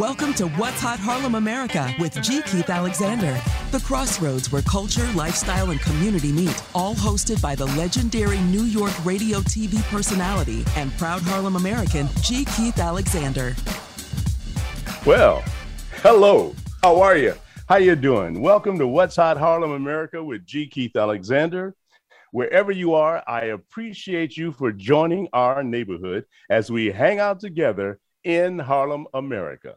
[0.00, 2.40] Welcome to What's Hot Harlem America with G.
[2.40, 3.38] Keith Alexander.
[3.70, 8.92] The crossroads where culture, lifestyle, and community meet, all hosted by the legendary New York
[9.04, 12.46] radio TV personality and proud Harlem American, G.
[12.56, 13.54] Keith Alexander.
[15.04, 15.44] Well,
[15.96, 16.54] hello.
[16.82, 17.34] How are you?
[17.68, 18.40] How you doing?
[18.40, 20.66] Welcome to What's Hot Harlem America with G.
[20.66, 21.74] Keith Alexander.
[22.32, 28.00] Wherever you are, I appreciate you for joining our neighborhood as we hang out together
[28.24, 29.76] in Harlem, America.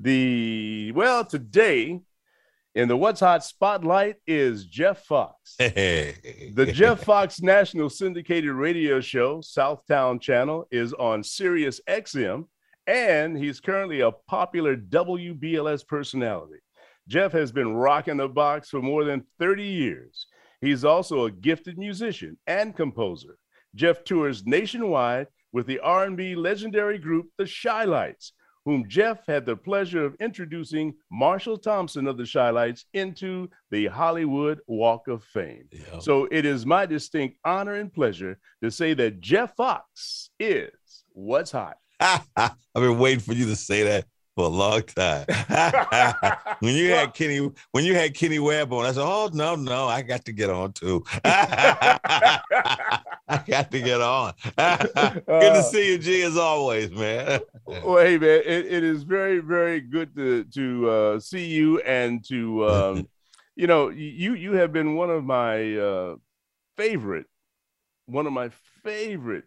[0.00, 2.00] The well, today
[2.76, 5.56] in the What's Hot Spotlight is Jeff Foxx.
[5.58, 12.44] The Jeff Foxx National Syndicated Radio Show, Soul Town Channel, is on Sirius XM,
[12.86, 16.60] and he's currently a popular WBLS personality.
[17.08, 20.28] Jeff has been rocking the box for more than 30 years.
[20.60, 23.36] He's also a gifted musician and composer.
[23.74, 28.32] Jeff tours nationwide with the R&B legendary group The Chi-Lites,
[28.68, 34.60] whom Jeff had the pleasure of introducing Marshall Thompson of the Chi-Lites into the Hollywood
[34.66, 35.64] Walk of Fame.
[35.72, 36.02] Yep.
[36.02, 40.68] So it is my distinct honor and pleasure to say that Jeff Foxx is
[41.14, 41.78] what's hot.
[42.00, 44.04] I've been waiting for you to say that
[44.38, 45.26] for a long time.
[46.60, 49.88] when you had Kenny, when you had Kenny Webb on, I said, "Oh no, no,
[49.88, 51.02] I got to get on too.
[51.24, 52.40] I
[53.48, 57.40] got to get on." good to see you, G, as always, man.
[57.66, 62.24] Well, hey man, it, it is very, very good to to uh, see you and
[62.28, 63.08] to um,
[63.56, 66.14] you know you you have been one of my uh,
[66.76, 67.26] favorite,
[68.06, 68.50] one of my
[68.84, 69.46] favorite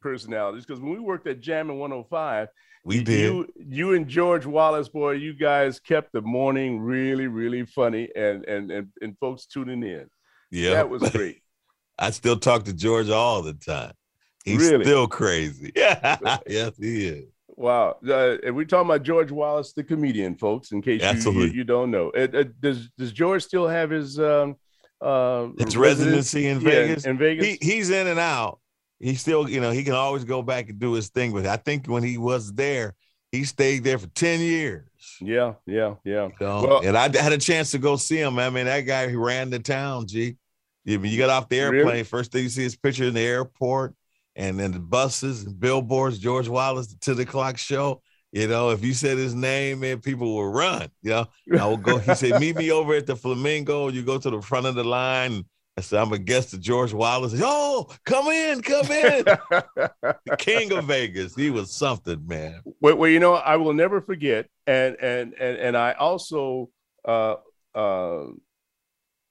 [0.00, 2.48] personalities because when we worked at Jam 105,
[2.84, 3.20] We did.
[3.20, 8.44] you you and George Wallace, boy, you guys kept the morning really, really funny and
[8.46, 10.06] and and, and folks tuning in.
[10.50, 11.42] yeah, That was great.
[11.98, 13.92] I still talk to George all the time.
[14.44, 14.84] He's Really?
[14.84, 15.70] still crazy.
[15.76, 17.24] Yeah, yes, he is.
[17.48, 17.96] Wow.
[18.08, 21.64] Uh, and we're talking about George Wallace, the comedian, folks, in case you, you, you
[21.64, 22.08] don't know.
[22.16, 24.56] Uh, uh, does, does George still have his um,
[25.02, 27.04] uh, His residency in Yeah, Vegas.
[27.04, 27.44] In Vegas?
[27.46, 28.59] He he's in and out.
[29.00, 31.32] He still, you know, he can always go back and do his thing.
[31.32, 32.94] But I think when he was there,
[33.32, 34.86] he stayed there for 10 years.
[35.20, 36.28] yeah, yeah, yeah.
[36.38, 36.62] You know?
[36.66, 38.38] Well- and I had a chance to go see him.
[38.38, 40.36] I mean, that guy he ran the town, G.
[40.88, 41.78] I mean, you got off the Really?
[41.78, 43.94] airplane, first thing you see his picture in the airport,
[44.36, 48.02] and then the buses and billboards, George Wallace, the 10 o'clock show.
[48.32, 50.88] You know, if you said his name, man, people will run.
[51.02, 51.26] You know,
[51.58, 51.98] I will go.
[51.98, 54.84] He said, "Meet me over at the Flamingo." You go to the front of the
[54.84, 55.44] line.
[55.92, 59.24] "I'm a guest of George Wallace." Oh, come in, come in.
[59.50, 61.34] the king of Vegas.
[61.34, 62.60] He was something, man.
[62.80, 66.70] well, well, you know, I will never forget, and and and and I also
[67.06, 67.36] uh
[67.74, 68.26] uh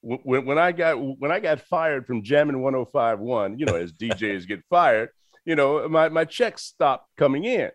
[0.01, 4.47] when when I got when I got fired from Jammin' 105.1, you know, as DJs
[4.47, 5.09] get fired,
[5.45, 7.69] you know, my my checks stopped coming in,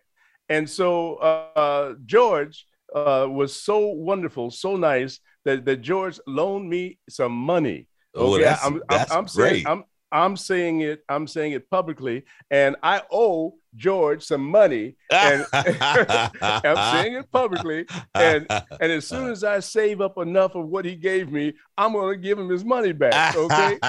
[0.49, 6.99] and so uh, George uh, was so wonderful, so nice that that George loaned me
[7.09, 7.87] some money.
[8.15, 9.67] Oh, Okay, that's, I'm, I'm, I'm saying.
[9.67, 15.45] I'm I'm saying it I'm saying it publicly, and I owe George some money, and
[15.53, 17.85] I'm saying it publicly.
[18.13, 18.47] And
[18.79, 22.15] and as soon as I save up enough of what he gave me, I'm gonna
[22.15, 23.35] give him his money back.
[23.35, 23.77] Okay.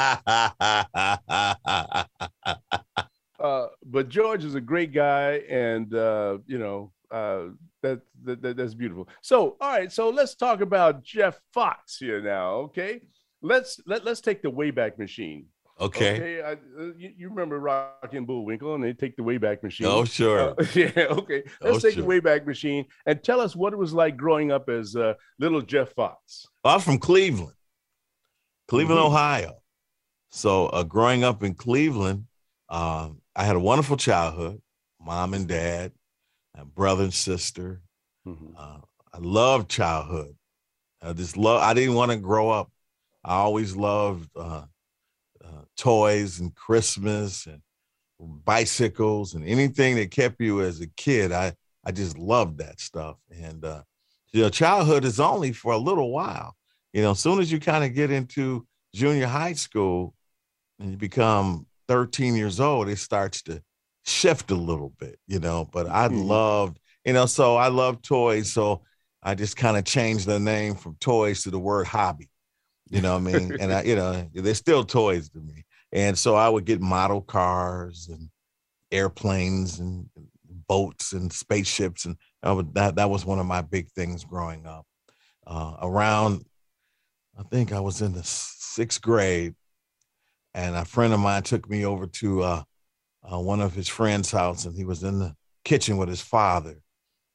[3.38, 7.44] uh, but George is a great guy, and uh, you know uh,
[7.82, 9.08] that, that, that that's beautiful.
[9.22, 12.54] So, all right, so let's talk about Jeff Foxx here now.
[12.66, 13.02] Okay,
[13.42, 15.46] let's let let's take the Wayback Machine.
[15.80, 16.40] okay.
[16.42, 16.56] I, uh,
[16.96, 19.86] you, you remember Rocky and Bullwinkle, and they take the Wayback Machine.
[19.86, 20.54] Oh, sure.
[20.58, 20.90] Uh, yeah.
[21.10, 21.42] Okay.
[21.60, 22.02] Let's Oh, take sure.
[22.02, 25.60] the Wayback Machine and tell us what it was like growing up as uh, little
[25.62, 26.46] Jeff Foxx.
[26.64, 27.52] I'm from Cleveland,
[28.68, 29.06] Cleveland, Mhm.
[29.06, 29.56] Ohio.
[30.30, 32.26] So, uh, growing up in Cleveland,
[32.68, 34.60] um, I had a wonderful childhood.
[35.00, 35.92] Mom and dad,
[36.54, 37.80] and brother and sister.
[38.26, 38.78] Uh,
[39.12, 40.34] I loved childhood.
[41.00, 41.62] I just love.
[41.62, 42.72] I didn't want to grow up.
[43.26, 44.62] I always loved uh,
[45.44, 47.60] uh, toys and Christmas and
[48.44, 51.32] bicycles and anything that kept you as a kid.
[51.32, 51.52] I
[51.84, 53.16] I just loved that stuff.
[53.30, 53.82] And uh,
[54.32, 56.54] you know, childhood is only for a little while.
[56.92, 60.14] You know, as soon as you kind of get into junior high school
[60.78, 63.60] and you become 13 years old, it starts to
[64.04, 65.18] shift a little bit.
[65.26, 66.28] You know, but I Mhm.
[66.28, 66.78] loved.
[67.04, 68.52] You know, so I love toys.
[68.52, 68.82] So
[69.22, 72.28] I just kind of changed the name from toys to the word hobby.
[72.88, 73.56] You know what I mean?
[73.60, 75.64] and I, you know, they're still toys to me.
[75.92, 78.28] And so I would get model cars and
[78.90, 80.08] airplanes and
[80.68, 84.66] boats and spaceships, and I would, that that was one of my big things growing
[84.66, 84.86] up.
[85.46, 86.44] Uh, around,
[87.38, 89.54] I think I was in the sixth grade,
[90.54, 92.62] and a friend of mine took me over to uh,
[93.22, 95.34] uh, one of his friend's house, and he was in the
[95.64, 96.80] kitchen with his father,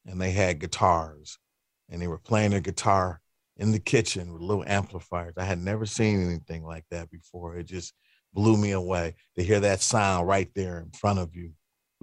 [0.05, 1.37] and they had guitars,
[1.89, 3.20] and they were playing their guitar
[3.61, 5.35] in the kitchen with little amplifiers.
[5.37, 7.55] I had never seen anything like that before.
[7.55, 7.93] It just
[8.33, 11.51] blew me away to hear that sound right there in front of you.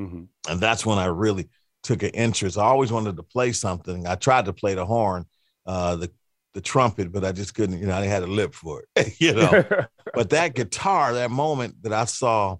[0.00, 0.24] Mm-hmm.
[0.48, 1.48] And that's when I really
[1.82, 2.58] took an interest.
[2.58, 4.06] I always wanted to play something.
[4.06, 5.26] I tried to play the horn,
[5.66, 6.10] uh, the
[6.54, 7.80] the trumpet, but I just couldn't.
[7.80, 9.14] You know, I had a lip for it.
[9.20, 9.64] you know,
[10.14, 12.58] but that guitar, that moment that I saw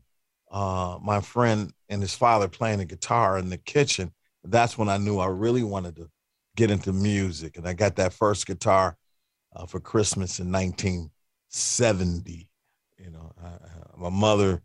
[0.50, 4.12] uh, my friend and his father playing the guitar in the kitchen,
[4.42, 6.10] that's when I knew I really wanted to
[6.58, 7.56] get into music.
[7.56, 8.96] And I got that first guitar
[9.54, 12.48] uh, for Christmas in 1970.
[12.98, 13.50] You know, I,
[13.96, 14.62] my mother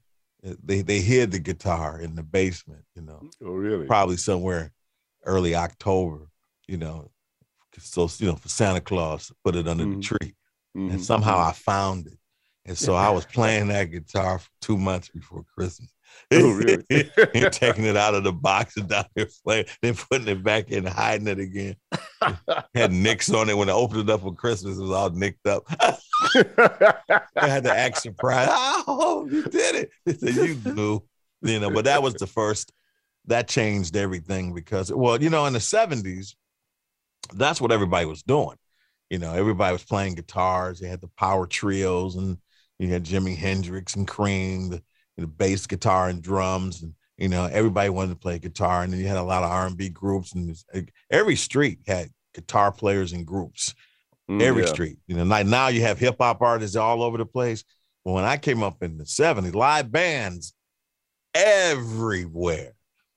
[0.63, 3.21] they they hid the guitar in the basement, you know.
[3.43, 3.85] Oh, really?
[3.85, 4.71] Probably somewhere
[5.23, 6.27] early October,
[6.67, 7.11] you know.
[7.79, 9.99] So you know, for Santa Claus, to put it under mm-hmm.
[9.99, 10.35] the tree,
[10.75, 10.91] mm-hmm.
[10.91, 11.49] and somehow mm-hmm.
[11.49, 12.17] I found it,
[12.65, 15.92] and so I was playing that guitar for two months before Christmas.
[16.31, 16.83] Oh, really?
[16.89, 20.71] and taking it out of the box and down there playing, then putting it back
[20.71, 21.75] in, hiding it again.
[22.75, 24.77] had nicks on it when I opened it up for Christmas.
[24.77, 25.65] It was all nicked up.
[25.69, 28.51] I had to act surprised.
[28.53, 30.19] Oh, you did it.
[30.19, 31.01] Said, you knew,
[31.41, 32.71] you know, but that was the first,
[33.25, 36.35] that changed everything because, well, you know, in the 70s,
[37.33, 38.57] that's what everybody was doing.
[39.09, 40.79] You know, everybody was playing guitars.
[40.79, 42.37] They had the power trios and
[42.79, 44.83] you had Jimi Hendrix and Cream, the,
[45.17, 46.81] the bass guitar and drums.
[46.81, 48.83] And, you know, everybody wanted to play guitar.
[48.83, 50.55] And then you had a lot of R&B groups and
[51.11, 53.75] every street had guitar players and groups
[54.29, 54.69] mm, every yeah.
[54.69, 54.97] street.
[55.07, 57.63] You know, like now you have hip hop artists all over the place.
[58.03, 60.53] But when I came up in the 70s, live bands
[61.33, 62.73] everywhere.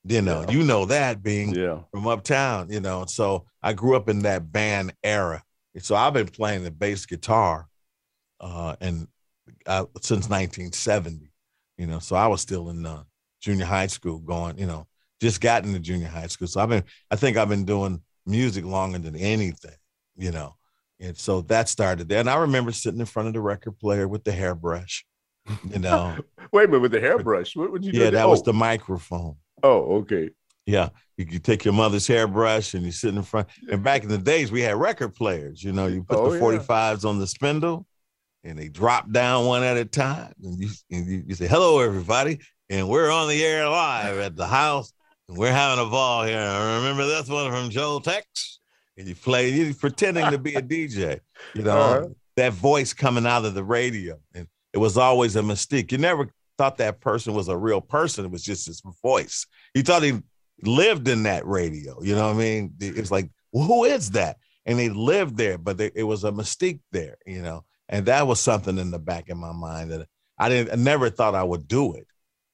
[0.08, 0.54] You know, yeah.
[0.54, 1.81] you know that being yeah.
[1.90, 3.06] from uptown, you know.
[3.06, 5.43] So I grew up in that band era.
[5.78, 7.66] So I've been playing the bass guitar
[8.40, 9.08] uh, and
[9.66, 11.25] uh, since 1970,
[11.76, 11.99] you know.
[11.99, 13.02] So I was still in uh,
[13.40, 14.87] junior high school going, you know,
[15.20, 16.49] just got into junior high school.
[16.49, 19.76] So I've been, I think I've been doing music longer than anything,
[20.17, 20.55] you know.
[21.00, 22.20] And so that started there.
[22.20, 25.05] And I remember sitting in front of the record player with the hairbrush,
[25.69, 26.17] you know.
[26.52, 27.55] Wait a minute, with the hairbrush.
[27.55, 27.99] What would you do?
[27.99, 28.31] Yeah, that oh.
[28.31, 29.37] was the microphone.
[29.62, 30.31] Oh, okay.
[30.64, 30.88] Yeah.
[31.17, 33.49] You, you take your mother's hairbrush and you sit in front.
[33.70, 35.62] And back in the days, we had record players.
[35.62, 37.11] You know, you put oh, the 45s yeah.
[37.11, 37.87] on the spindle
[38.46, 40.32] and they drop down one at a time.
[40.43, 42.40] And you, and you, you say, hello, everybody.
[42.70, 44.93] And we're on the air live at the house.
[45.28, 46.38] And we're having a ball here.
[46.38, 48.56] I remember this one from Joe Tex?
[48.96, 51.20] and you play, you're pretending to be a DJ,
[51.54, 52.08] you know, uh-huh.
[52.37, 54.19] that voice coming out of the radio.
[54.34, 55.93] And it was always a mystique.
[55.93, 58.25] You never thought that person was a real person.
[58.25, 59.46] It was just his voice.
[59.75, 60.20] You thought he
[60.62, 62.00] lived in that radio.
[62.02, 62.75] You know what I mean?
[62.81, 64.38] It's like, well, who is that?
[64.64, 67.64] And they lived there, but they, it was a mystique there, you know.
[67.88, 70.06] And that was something in the back of my mind that
[70.38, 72.06] I didn't, I never thought I would do it.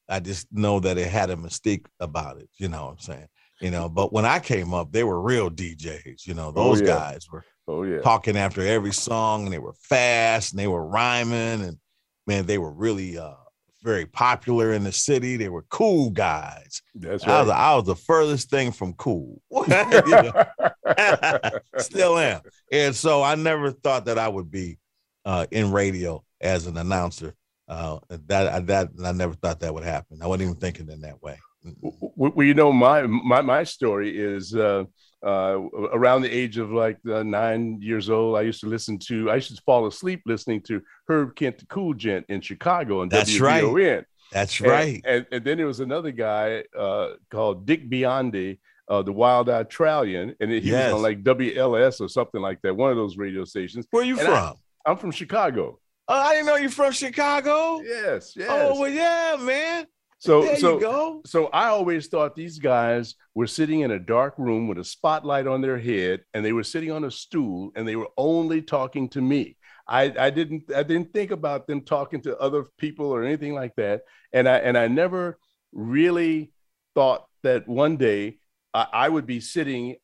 [0.08, 2.50] I just know that it had a mystique about it.
[2.58, 3.29] You know what I'm saying?
[3.62, 3.88] you know.
[3.88, 6.49] But when I came up, they were real DJs, you know.
[6.49, 6.90] Oh, those oh, yeah.
[6.90, 8.00] guys were oh, yeah.
[8.00, 11.78] talking after every song, and they were fast, and they were rhyming, and
[12.26, 13.35] man, they were really uh,
[13.82, 15.37] very popular in the city.
[15.37, 16.82] They were cool guys.
[16.94, 17.35] That's right.
[17.35, 19.40] I was, I was the furthest thing from cool.
[21.78, 22.40] Still am,
[22.70, 24.78] and so I never thought that I would be
[25.24, 27.34] uh, in radio as an announcer.
[27.69, 30.20] Uh, that that I never thought that would happen.
[30.20, 31.38] I wasn't even thinking in that way.
[31.80, 34.85] Well, you know, my my my story is uh,
[35.25, 35.61] uh,
[35.92, 38.37] around the age of like uh, nine years old.
[38.37, 39.30] I used to listen to.
[39.30, 43.11] I used to fall asleep listening to Herb Kent, the Cool Gent in Chicago, and
[43.11, 43.40] that's WVON.
[43.75, 44.04] right.
[44.32, 45.02] That's right.
[45.04, 48.58] And, and, then there was another guy uh, called Dick Biondi,
[48.88, 50.87] uh, the Wild Eye Australian, and he yes.
[50.87, 53.87] was on like WLS or something like that, one of those radio stations.
[53.90, 54.56] Where are you and from?
[54.84, 55.78] I'm from Chicago.
[56.08, 57.80] Oh, I didn't know you're from Chicago.
[57.82, 58.48] Yes, oh, yes.
[58.50, 59.86] Oh well, yeah, man.
[60.18, 64.68] So there so so I always thought these guys were sitting in a dark room
[64.68, 67.96] with a spotlight on their head, and they were sitting on a stool, and they
[67.96, 69.56] were only talking to me.
[69.88, 73.74] I, I didn't I didn't think about them talking to other people or anything like
[73.76, 75.38] that, and I and I never
[75.72, 76.52] really
[76.94, 78.38] thought that one day
[78.74, 79.96] I, I would be sitting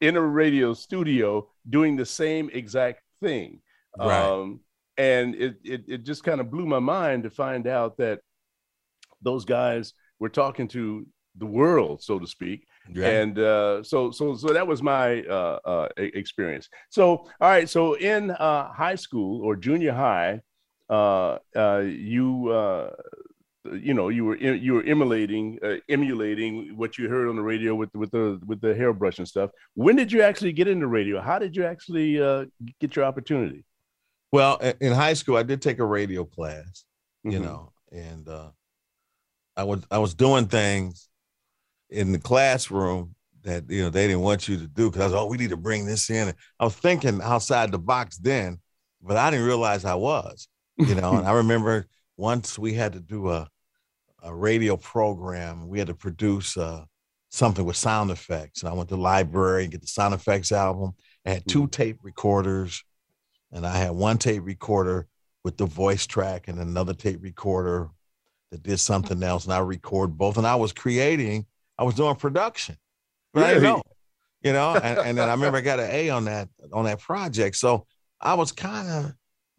[0.00, 3.60] in a radio studio doing the same exact thing.
[3.98, 4.24] Right.
[4.24, 4.60] Um,
[4.96, 8.20] and it, it, it just kind of blew my mind to find out that
[9.22, 12.66] those guys were talking to the world, so to speak.
[12.92, 13.08] Yeah.
[13.08, 16.68] And uh, so, so, so that was my uh, uh, experience.
[16.90, 17.68] So, all right.
[17.68, 20.40] So, in uh, high school or junior high,
[20.88, 22.52] uh, uh, you,
[23.72, 25.58] you know, you were you were emulating
[25.88, 29.50] emulating what you heard on the radio with with the with the hairbrush and stuff.
[29.72, 31.22] When did you actually get into radio?
[31.22, 32.16] How did you actually
[32.80, 33.64] get your opportunity?
[34.34, 36.84] Well, in high school, I did take a radio class,
[37.22, 37.44] you mm-hmm.
[37.44, 38.28] know, and
[39.56, 41.08] I was I was doing things
[41.88, 43.14] in the classroom
[43.44, 45.50] that you know they didn't want you to do because I was oh we need
[45.50, 46.34] to bring this in.
[46.58, 48.58] I was thinking outside the box then,
[49.00, 50.48] but I didn't realize I was.
[50.76, 51.86] You know, and I remember
[52.16, 53.48] once we had to do a
[54.24, 55.68] a radio program.
[55.68, 56.84] We had to produce uh,
[57.30, 60.50] something with sound effects, and I went to the library and get the sound effects
[60.50, 60.92] album.
[61.24, 61.68] I had 2 mm-hmm.
[61.68, 62.82] tape recorders,
[63.54, 65.06] and I had one tape recorder
[65.44, 67.88] with the voice track and another tape recorder
[68.50, 70.36] that did something else, and I record both.
[70.36, 71.46] And I was creating,
[71.78, 72.76] I was doing production.
[73.32, 73.60] Really?
[73.60, 73.82] Know,
[74.42, 77.00] you know, and, and then I remember I got an A on that on that
[77.00, 77.56] project.
[77.56, 77.86] So
[78.20, 79.14] I was kind of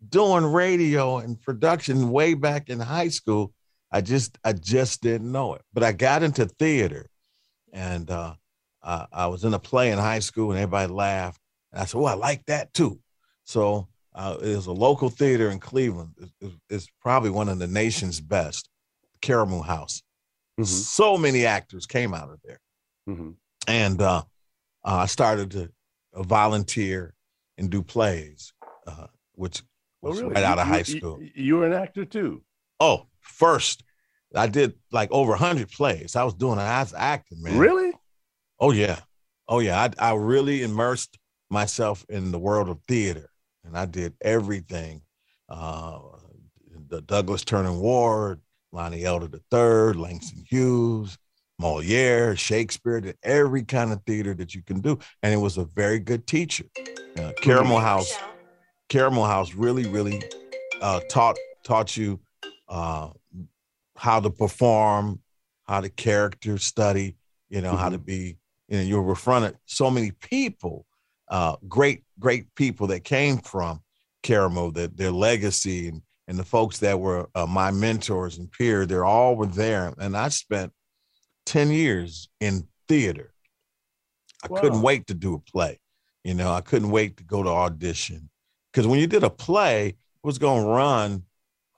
[0.08, 3.54] doing radio and production way back in high school.
[3.92, 5.62] I just I just didn't know it.
[5.74, 7.10] But I got into theater,
[7.74, 8.36] and uh,
[8.84, 11.42] I, I was in a play in high school, and everybody laughed.
[11.72, 13.00] And I said, "Oh, I like that too."
[13.46, 16.12] So uh, it was a local theater in Cleveland.
[16.42, 18.70] It's, it's probably one of the nation's best.
[19.22, 20.02] Karamu House.
[20.60, 20.66] Mm-hmm.
[20.66, 22.60] So many actors came out of there.
[23.10, 23.32] Mm-hmm.
[23.68, 24.24] And uh,
[24.84, 25.70] uh, I started to
[26.14, 27.14] uh, volunteer
[27.58, 28.54] and do plays,
[28.88, 29.64] uh, which
[30.04, 30.36] oh, was oh, really?
[30.36, 31.22] right out of you, high school.
[31.22, 32.44] You, you, were an actor too?
[32.80, 33.84] Oh, first.
[34.34, 36.16] I did like over 100 plays.
[36.16, 36.60] I was doing.
[36.60, 37.58] I was acting, man.
[37.58, 37.92] Really?
[38.60, 39.00] Oh, yeah.
[39.48, 39.90] Oh, yeah.
[40.00, 41.18] I, I really immersed
[41.50, 43.30] myself in the world of theater
[43.66, 45.02] and I did everything.
[45.50, 46.00] Uh,
[46.88, 48.42] the Douglas Turner Ward,
[48.72, 51.18] Lonnie Elder III, Langston Hughes,
[51.60, 55.00] Moliere, Shakespeare, did every kind of theater that you can do.
[55.24, 56.66] And it was a very good teacher.
[57.18, 58.14] Uh, Karamu House,
[58.90, 60.22] Karamu House really, really
[60.82, 62.20] uh, taught taught you
[62.68, 63.10] uh,
[63.98, 65.22] how to perform,
[65.64, 67.16] how to character study,
[67.50, 67.80] you know, mm-hmm.
[67.80, 68.06] how to mm-hmm.
[68.06, 70.86] be, you know, you were in front of so many people,
[71.36, 73.82] uh, great, great people that came from
[74.24, 78.88] Karamu, that their legacy and and the folks that were uh, my mentors and peers,
[78.88, 79.94] they're all were there.
[80.00, 80.72] And I spent
[81.46, 83.32] 10 years in theater.
[84.44, 84.62] I wow.
[84.62, 85.80] couldn't wait to do a play.
[86.24, 88.30] You know, I couldn't wait to go to audition.
[88.72, 91.24] Because when you did a play, it was going to run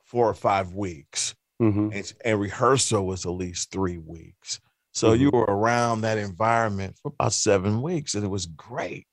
[0.05, 1.35] four or five weeks.
[1.61, 1.89] Mm-hmm.
[1.91, 4.61] And, and, rehearsal was at least three weeks.
[4.93, 5.23] So mm-hmm.
[5.23, 9.07] you were around that environment for about seven weeks, and it was great.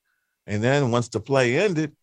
[0.47, 1.95] And then once the play ended,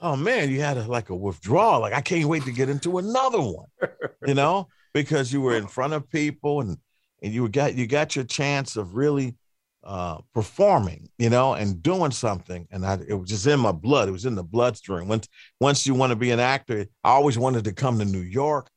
[0.00, 1.80] oh man, you had a, like a withdrawal.
[1.80, 3.68] Like I can't wait to get into another one,
[4.26, 6.76] you know, because you were in front of people and
[7.22, 9.36] and you got you got your chance of really
[9.84, 12.66] uh, performing, you know, and doing something.
[12.70, 14.08] And I, it was just in my blood.
[14.08, 15.08] It was in the bloodstream.
[15.08, 15.28] Once
[15.60, 18.68] once you want to be an actor, I always wanted to come to New York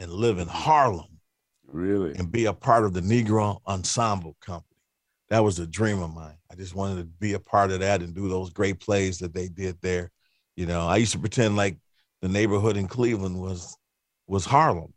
[0.00, 1.20] and live in Harlem.
[1.66, 2.14] Really?
[2.14, 4.73] And be a part of the Negro Ensemble Company.
[5.30, 6.36] That was a dream of mine.
[6.50, 9.34] I just wanted to be a part of that and do those great plays that
[9.34, 10.10] they did there.
[10.56, 11.76] You know, I used to pretend like
[12.22, 13.76] the neighborhood in Cleveland was
[14.26, 14.92] was Harlem.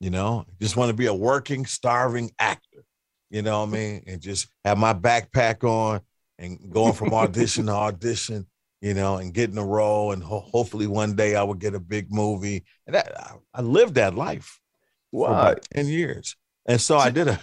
[0.00, 2.84] You know, just want to be a working, starving actor.
[3.30, 4.04] You know what I mean?
[4.06, 6.00] And just have my backpack on
[6.38, 8.46] and going from audition to audition.
[8.80, 11.80] You know, and getting a role, and ho- hopefully one day I will get a
[11.80, 12.64] big movie.
[12.86, 14.60] And that I, I lived that life
[15.10, 15.26] wow.
[15.26, 16.36] for about ten years.
[16.64, 17.40] And so I did a,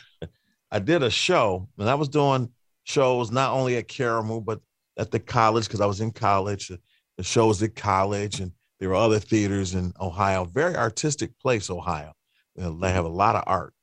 [0.75, 2.49] I did a show, and I was doing
[2.83, 4.59] shows not only at Karamu but
[4.97, 6.69] at the college because I was in college
[7.17, 10.43] the shows at college, and there were other theaters in Ohio.
[10.43, 12.11] Very artistic place, Ohio.
[12.57, 13.73] They have a lot of art.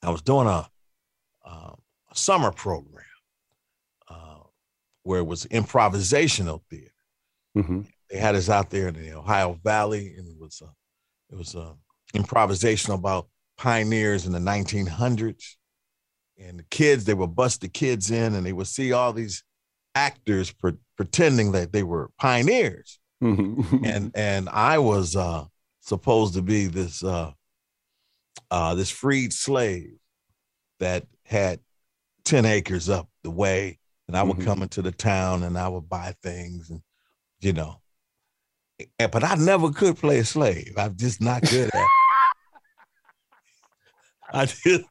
[0.00, 0.68] I was doing a,
[1.44, 1.72] uh,
[2.10, 3.04] a summer program
[4.08, 4.44] uh,
[5.02, 6.92] where it was improvisational theater.
[7.56, 7.80] Mm-hmm.
[8.08, 10.70] They had us out there in the Ohio Valley, and it was a,
[11.32, 11.72] it was uh,
[12.14, 13.26] improvisational about
[13.56, 15.56] pioneers in the 1900s.
[16.38, 19.42] And the kids, they would bust the kids in, and they would see all these
[19.94, 22.98] actors pre- pretending that they were pioneers.
[23.22, 23.84] Mm-hmm.
[23.84, 25.44] and and I was uh,
[25.80, 27.32] supposed to be this uh,
[28.50, 29.98] uh, this freed slave
[30.78, 31.60] that had
[32.24, 34.46] 10 acres up the way and I would mm-hmm.
[34.46, 36.80] come into the town and I would buy things and
[37.40, 37.80] you know
[38.98, 40.74] but I never could play a slave.
[40.76, 41.88] I'm just not good at it.
[44.32, 44.84] I just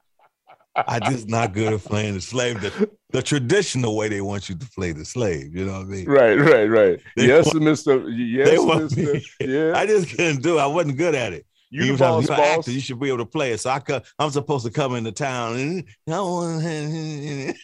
[0.87, 2.61] I just not good at playing the slave.
[2.61, 5.55] The, the, traditional way they want you to play the slave.
[5.55, 6.05] You know what I mean?
[6.05, 6.99] Right, right, right.
[7.15, 8.07] They yes, want, Mister.
[8.09, 9.19] Yes, Mister.
[9.39, 9.73] Yeah.
[9.75, 10.61] I just couldn't do it.
[10.61, 11.45] I wasn't good at it.
[11.71, 12.39] You Even boss, boss.
[12.39, 13.59] actor, you should be able to play it.
[13.59, 15.83] So I could, I'm supposed to come into town and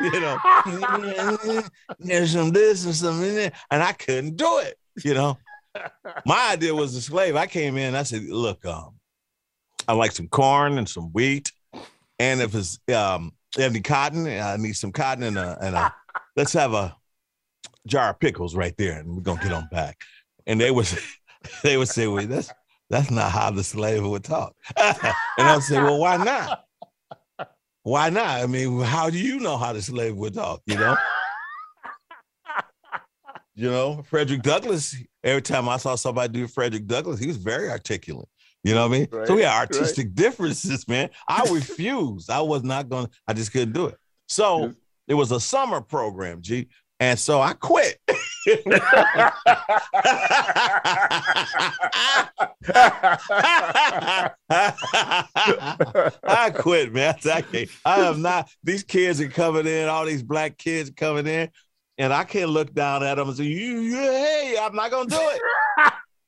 [0.00, 0.38] you know,
[2.00, 4.76] there's some this and some in there, and I couldn't do it.
[5.04, 5.38] You know,
[6.26, 7.36] my idea was a slave.
[7.36, 8.96] I came in, I said, "Look, um,
[9.86, 11.52] I like some corn and some wheat
[12.18, 15.94] and if it's um any cotton, I need some cotton and a and a
[16.36, 16.96] let's have a
[17.86, 20.00] jar of pickles right there, and we're gonna get them back.
[20.46, 20.88] And they would
[21.62, 22.52] they would say, "Wait, that's
[22.90, 26.64] that's not how the slave would talk." and I'd say, "Well, why not?"
[27.86, 28.42] why not?
[28.42, 30.60] I mean, how do you know how the slave would talk?
[30.66, 30.96] You know.
[33.54, 34.96] you know, Frederick Douglass.
[35.22, 38.28] Every time I saw somebody do Frederick Douglass, he was very articulate.
[38.66, 39.08] You know what I mean?
[39.12, 40.14] Right, so we had artistic right.
[40.16, 41.10] differences, man.
[41.28, 42.28] I refused.
[42.28, 43.06] I was not going.
[43.06, 43.96] to I just couldn't do it.
[44.26, 44.74] So
[45.06, 46.66] it was a summer program, G,
[46.98, 48.00] and so I quit.
[56.24, 57.14] I quit, man.
[57.24, 58.50] I, can't, I am not.
[58.64, 59.88] These kids are coming in.
[59.88, 61.50] All these black kids coming in,
[61.98, 65.08] and I can't look down at them and say, "You, you hey, I'm not gonna
[65.08, 65.40] do it."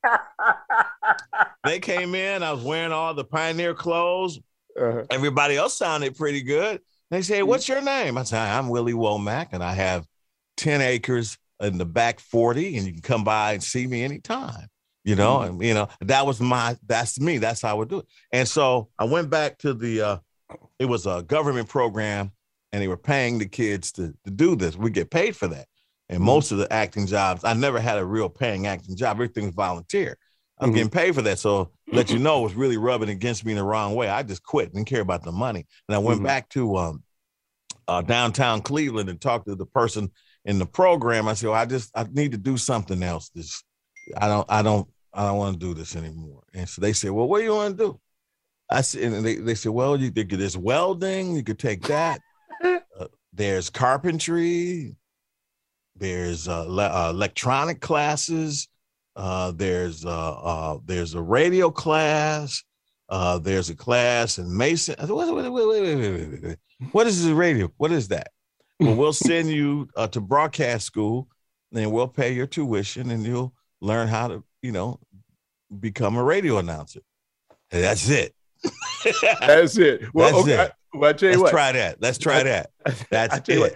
[1.69, 2.43] they came in.
[2.43, 4.41] I was wearing all the pioneer clothes.
[4.79, 5.05] Uh-huh.
[5.11, 6.81] Everybody else sounded pretty good.
[7.11, 7.49] They say, mm-hmm.
[7.49, 10.07] "What's your name?" I say, "I'm Willie Womack, and I have
[10.57, 14.69] ten acres in the back forty, and you can come by and see me anytime."
[15.05, 15.51] You know, mm-hmm.
[15.53, 17.39] and you know that was my that's me.
[17.39, 18.07] That's how I would do it.
[18.33, 20.01] And so I went back to the.
[20.03, 20.19] uh
[20.79, 22.31] It was a government program,
[22.73, 24.77] and they were paying the kids to to do this.
[24.77, 25.67] We get paid for that.
[26.09, 26.27] And mm-hmm.
[26.27, 29.17] most of the acting jobs, I never had a real paying acting job.
[29.17, 30.17] Everything was volunteer.
[30.61, 30.77] I'm mm-hmm.
[30.77, 31.39] getting paid for that.
[31.39, 34.09] So let you know, it was really rubbing against me in the wrong way.
[34.09, 35.67] I just quit, didn't care about the money.
[35.89, 36.27] And I went mm-hmm.
[36.27, 37.03] back to um,
[37.87, 40.11] uh, downtown Cleveland and talked to the person
[40.45, 41.29] in the program.
[41.29, 43.31] I said, well, I just I need to do something else.
[43.31, 43.63] This
[44.17, 46.43] I don't I don't I don't want to do this anymore.
[46.55, 48.01] And so they said, well, what do you want to do?
[48.71, 52.21] I said, and they, they said, well, you could there's welding, you could take that.
[52.99, 54.97] Uh, there's carpentry,
[55.95, 58.67] there's uh, le- uh, electronic classes,
[59.19, 62.63] uh, there's uh, uh, there's a radio class.
[63.09, 64.95] Uh, there's a class in Mason.
[65.01, 66.59] Wait, wait, wait, wait,
[66.93, 67.71] What is the radio?
[67.79, 68.29] What is that?
[68.79, 71.29] Well, we'll send you uh, to broadcast school,
[71.75, 75.01] and we'll pay your tuition, and you'll learn how to, you know,
[75.81, 77.01] become a radio announcer.
[77.73, 78.35] And that's it.
[79.41, 80.03] that's it.
[80.15, 80.63] Well, that's okay.
[80.65, 80.73] it.
[80.95, 81.51] Well, I tell you Let's what.
[81.51, 82.01] try that.
[82.01, 82.71] Let's try that.
[83.11, 83.59] That's it.
[83.59, 83.75] What,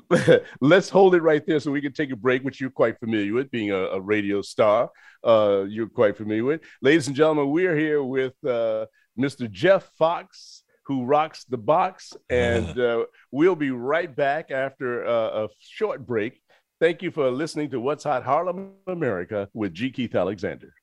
[0.60, 3.32] let's hold it right there so we can take a break, which you're quite familiar
[3.32, 4.90] with, being a, a radio star.
[5.24, 6.62] Uh, you're quite familiar with.
[6.80, 8.86] Ladies and gentlemen, we're here with uh,
[9.18, 9.50] Mr.
[9.50, 15.48] Jeff Foxx, who rocks the box, and uh, we'll be right back after uh, a
[15.58, 16.40] short break.
[16.80, 19.90] Thank you for listening to What's Hot Harlem, America with G.
[19.90, 20.74] Keith Alexander.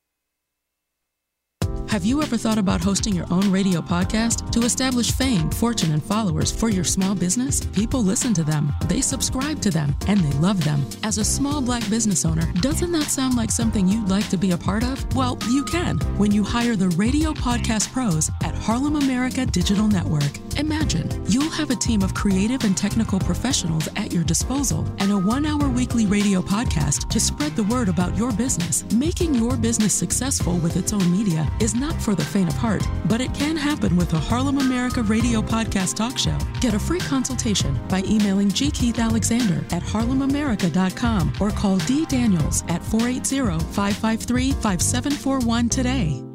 [1.90, 6.04] Have you ever thought about hosting your own radio podcast to establish fame, fortune, and
[6.04, 7.66] followers for your small business?
[7.66, 10.86] People listen to them, they subscribe to them, and they love them.
[11.02, 14.52] As a small black business owner, doesn't that sound like something you'd like to be
[14.52, 15.04] a part of?
[15.16, 20.49] Well, you can when you hire the radio podcast pros at Harlem America Digital Network.
[20.60, 25.18] Imagine you'll have a team of creative and technical professionals at your disposal and a
[25.18, 28.84] one hour weekly radio podcast to spread the word about your business.
[28.92, 32.86] Making your business successful with its own media is not for the faint of heart,
[33.06, 36.38] but it can happen with a Harlem America radio podcast talk show.
[36.60, 38.70] Get a free consultation by emailing G.
[38.70, 42.06] Keith Alexander at harlemamerica.com or call D.
[42.06, 46.29] Daniels at 480 553 5741 today.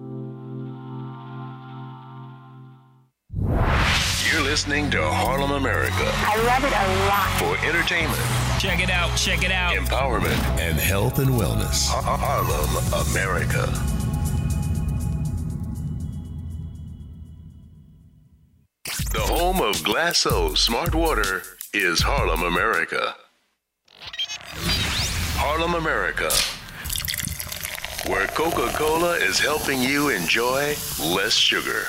[4.54, 5.92] Listening to Harlem America.
[5.98, 7.28] I love it a lot.
[7.40, 8.22] For entertainment.
[8.60, 9.74] Check it out, check it out.
[9.74, 11.88] Empowerment and health and wellness.
[11.88, 12.70] Harlem
[13.10, 13.66] America.
[19.12, 23.16] The home of Glacéau Smart Water is Harlem, America.
[25.34, 26.30] Harlem, America,
[28.08, 31.88] where Coca Cola is helping you enjoy less sugar.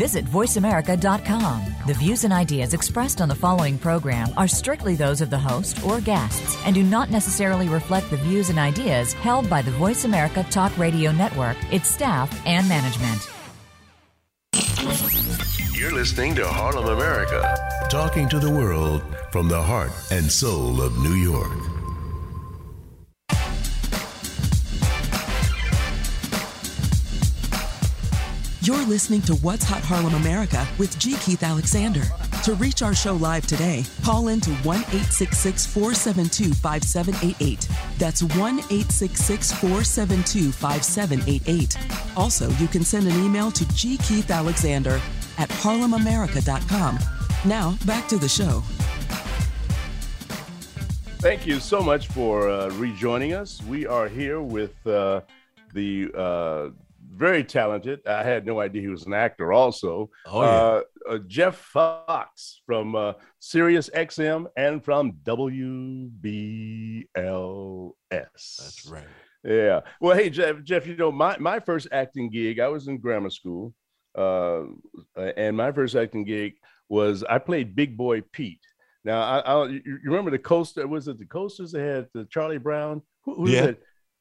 [0.00, 1.74] Visit VoiceAmerica.com.
[1.86, 5.84] The views and ideas expressed on the following program are strictly those of the host
[5.84, 10.06] or guests and do not necessarily reflect the views and ideas held by the Voice
[10.06, 13.30] America Talk Radio Network, its staff, and management.
[15.74, 17.54] You're listening to Harlem America,
[17.90, 21.69] talking to the world from the heart and soul of New York.
[28.70, 31.16] You're listening to What's Hot Harlem America with G.
[31.16, 32.04] Keith Alexander.
[32.44, 37.68] To reach our show live today, call in to 1 866 472 5788.
[37.98, 42.16] That's 1 866 472 5788.
[42.16, 45.00] Also, you can send an email to gkeithalexander
[45.36, 46.98] at harlemamerica.com.
[47.44, 48.60] Now, back to the show.
[51.18, 53.60] Thank you so much for uh, rejoining us.
[53.64, 55.22] We are here with uh,
[55.74, 56.68] the uh,
[57.12, 58.00] very talented.
[58.06, 59.52] I had no idea he was an actor.
[59.52, 60.48] Also, Oh, yeah.
[60.48, 60.82] uh,
[61.14, 67.06] uh, Jeff Foxx from uh, Sirius XM and from WBLS.
[68.10, 69.04] That's right.
[69.44, 69.80] Yeah.
[70.00, 70.62] Well, hey, Jeff.
[70.64, 72.60] Jeff, you know my my first acting gig.
[72.60, 73.72] I was in grammar school,
[74.16, 74.64] uh,
[75.16, 76.54] and my first acting gig
[76.88, 78.60] was I played Big Boy Pete.
[79.02, 80.86] Now, I, I you remember the coaster?
[80.86, 83.00] Was it the coasters that had the Charlie Brown?
[83.24, 83.66] Who, who's Yeah.
[83.66, 83.78] that?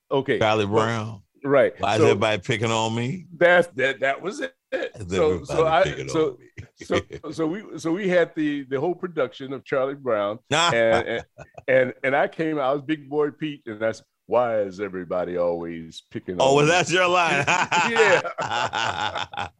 [0.10, 0.39] Okay.
[0.39, 1.21] Charlie Brown.
[1.43, 1.73] Right.
[1.80, 3.28] Why is everybody picking on me?
[3.38, 4.54] That that that was it.
[5.10, 6.38] So so I so
[6.84, 11.25] so so we so we had the the whole production of Charlie Brown and and
[11.67, 16.04] and, and I came I was Big Boy Pete and that's why is everybody always
[16.12, 17.44] picking oh, on well, that's your line.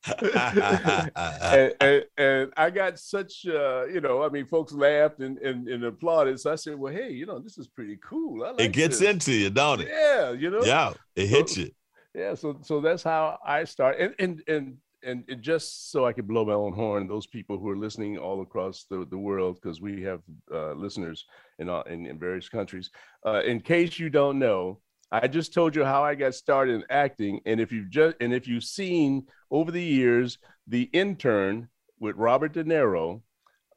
[1.52, 5.68] and, and, and I got such, uh, you know, I mean, folks laughed and, and,
[5.68, 6.40] and applauded.
[6.40, 8.44] So I said, well, hey, you know, this is pretty cool.
[8.44, 9.10] I like it gets this.
[9.10, 9.88] into you, don't it?
[9.90, 10.64] Yeah, you know.
[10.64, 11.72] Yeah, it hits you.
[12.14, 12.36] Yeah.
[12.36, 13.98] So so that's how I start.
[14.00, 17.58] And and and and it just so I could blow my own horn, those people
[17.58, 20.22] who are listening all across the, the world, because we have
[20.54, 21.26] uh, listeners
[21.60, 22.90] in, all, in in various countries.
[23.26, 24.80] Uh, in case you don't know,
[25.12, 28.34] I just told you how I got started in acting, and if you've just and
[28.34, 31.70] if you've seen over the years the intern
[32.00, 33.22] with Robert De Niro,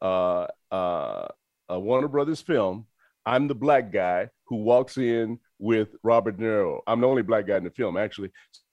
[0.01, 1.29] uh, uh,
[1.69, 2.87] a Warner Brothers film,
[3.25, 6.81] I'm the black guy who walks in with Robert De Niro.
[6.87, 8.31] I'm the only black guy in the film, actually.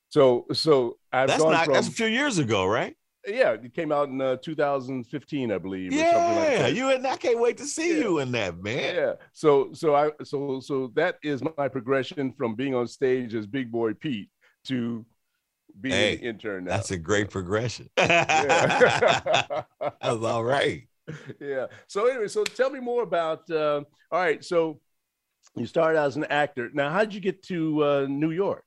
[0.10, 1.66] So, so I've That's gone not.
[1.66, 2.96] from That's a few years ago, right?
[3.28, 5.92] Yeah, it came out in uh, 2015, I believe.
[5.94, 8.04] Yeah, like you and I can't wait to see Yeah.
[8.04, 8.96] you in that, man.
[8.96, 9.14] Yeah.
[9.34, 13.72] So, so I, so, so that is my progression from being on stage as Big
[13.72, 14.30] Boy Pete
[14.66, 15.06] to
[15.82, 16.64] being Hey, an intern.
[16.66, 16.72] Now.
[16.78, 17.90] That's a great progression.
[17.98, 19.64] Yeah.
[19.82, 20.88] That's all right.
[21.40, 21.68] yeah.
[21.88, 23.50] So anyway, so tell me more about.
[23.50, 24.44] Uh, all right.
[24.44, 24.80] So
[25.56, 26.70] you started as an actor.
[26.74, 28.64] Now, how did you get to uh, New York?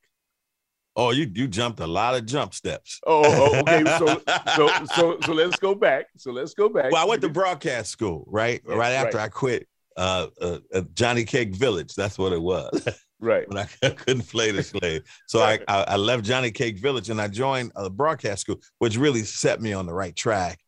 [0.94, 3.00] Oh, you you jumped a lot of jump steps.
[3.06, 3.84] Oh, oh, okay.
[3.98, 4.20] So,
[4.56, 6.06] so, so, so let's go back.
[6.18, 6.92] So let's go back.
[6.92, 8.60] Well, I went to broadcast school, right?
[8.64, 9.24] Right after right.
[9.24, 11.94] I quit uh, uh, uh, Johnny Cake Village.
[11.94, 12.88] That's what it was.
[13.20, 13.48] right.
[13.48, 15.02] when I couldn't play the slave.
[15.26, 18.96] So I, I, I left Johnny Cake Village and I joined a broadcast school, which
[18.96, 20.58] really set me on the right track.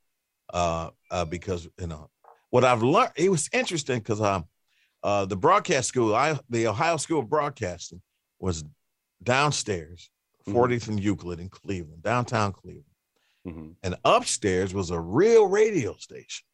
[0.53, 2.09] Uh, uh, because you know
[2.51, 4.45] what I've learned, it was interesting because um,
[5.03, 8.01] uh, the broadcast school, I the Ohio School of Broadcasting,
[8.39, 8.65] was
[9.23, 10.11] downstairs.
[10.49, 12.85] 40th and Euclid in Cleveland, downtown Cleveland,
[13.47, 13.77] Mhm.
[13.83, 16.47] and upstairs was a real radio station.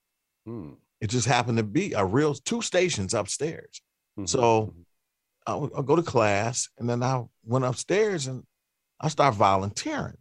[0.45, 0.73] Hmm.
[1.01, 3.81] It just happened to be a real two stations upstairs.
[4.19, 4.29] Mhm.
[4.29, 4.75] So
[5.47, 8.47] I would I'll go to class, and then I went upstairs and
[9.01, 10.19] I started volunteering,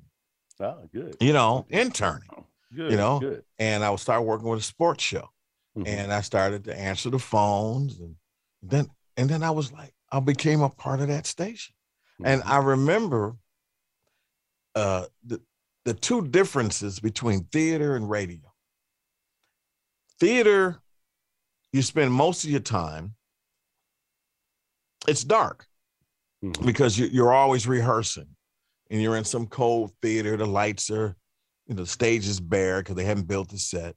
[0.60, 1.17] Ah, good.
[1.19, 2.29] you know, interning,
[2.73, 2.91] Good.
[2.91, 3.43] you know, Good.
[3.60, 5.29] and I would start working with a sports show,
[5.77, 5.86] Mhm.
[5.88, 8.15] and I started to answer the phones, and
[8.62, 11.75] then and then I was like, I became a part of that station,
[12.23, 12.47] and Mhm.
[12.49, 13.38] I remember
[14.75, 15.41] uh, the
[15.86, 18.53] the two differences between theater and radio.
[20.19, 20.79] Theater,
[21.71, 23.15] you spend most of your time.
[25.08, 25.65] It's dark
[26.43, 26.65] Mhm.
[26.65, 28.36] because you, you're always rehearsing
[28.89, 30.38] and you're in some cold theater.
[30.38, 31.15] The lights are,
[31.67, 33.95] you know, the stage is bare because they haven't built the set.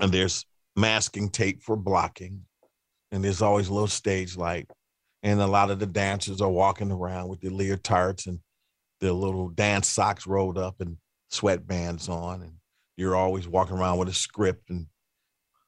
[0.00, 0.44] And there's
[0.76, 2.46] masking tape for blocking.
[3.10, 4.70] And there's always a little stage light.
[5.22, 8.40] And a lot of the dancers are walking around with their leotards and
[9.00, 10.96] their little dance socks rolled up and
[11.32, 12.42] sweatbands on.
[12.42, 12.52] And
[12.96, 14.86] you're always walking around with a script and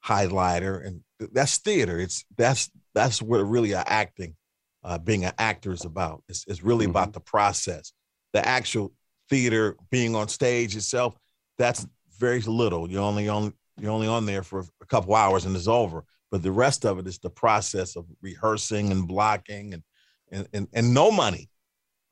[0.05, 0.85] highlighter.
[0.85, 1.99] And that's theater.
[1.99, 4.35] It's that's that's what really acting
[4.83, 6.23] uh, being an actor is about.
[6.29, 6.91] It's, it's really Mhm.
[6.91, 7.91] about the process.
[8.33, 8.93] The actual
[9.29, 11.15] theater, being on stage itself,
[11.57, 11.85] that's
[12.17, 12.89] very little.
[12.89, 16.03] You're only on you're only on there for a couple hours and it's over.
[16.31, 19.83] But the rest of it is the process of rehearsing and blocking and
[20.31, 21.49] and and, and no money.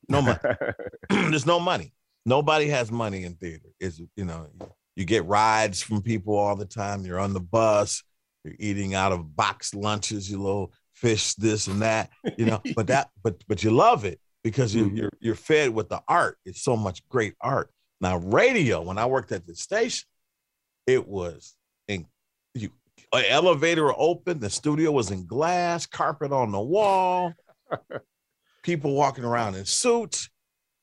[0.10, 0.40] No money.
[1.10, 1.94] There's no money.
[2.26, 3.70] Nobody has money in theater.
[3.80, 4.48] Is you know,
[4.96, 7.06] you get rides from people all the time.
[7.06, 8.04] You're on the bus.
[8.44, 10.30] You're eating out of box lunches.
[10.30, 12.10] You little fish, this and that.
[12.38, 14.98] You know, but that, but but you love it because you, Mhm.
[14.98, 16.38] you're you're fed with the art.
[16.46, 17.70] It's so much great art.
[18.02, 18.82] Now, radio.
[18.82, 20.08] When I worked at the station,
[20.86, 21.56] it was
[21.88, 22.06] in
[22.54, 22.70] you.
[23.14, 24.40] An elevator open.
[24.40, 25.86] The studio was in glass.
[25.86, 27.34] Carpet on the wall.
[28.68, 30.30] People walking around in suits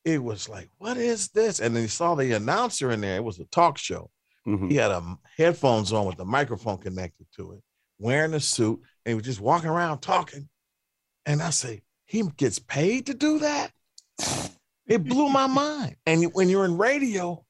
[0.07, 1.61] it was like, what is this?
[1.61, 3.17] And then you saw the announcer in there.
[3.17, 4.11] It was a talk show.
[4.47, 4.71] Mhm.
[4.71, 7.63] He had a headphones on with the microphone connected to it,
[7.99, 10.49] wearing a suit, and he was just walking around talking.
[11.27, 13.73] And I say, he gets paid to do that?
[14.87, 15.97] It blew my mind.
[16.07, 17.45] And when you're in radio,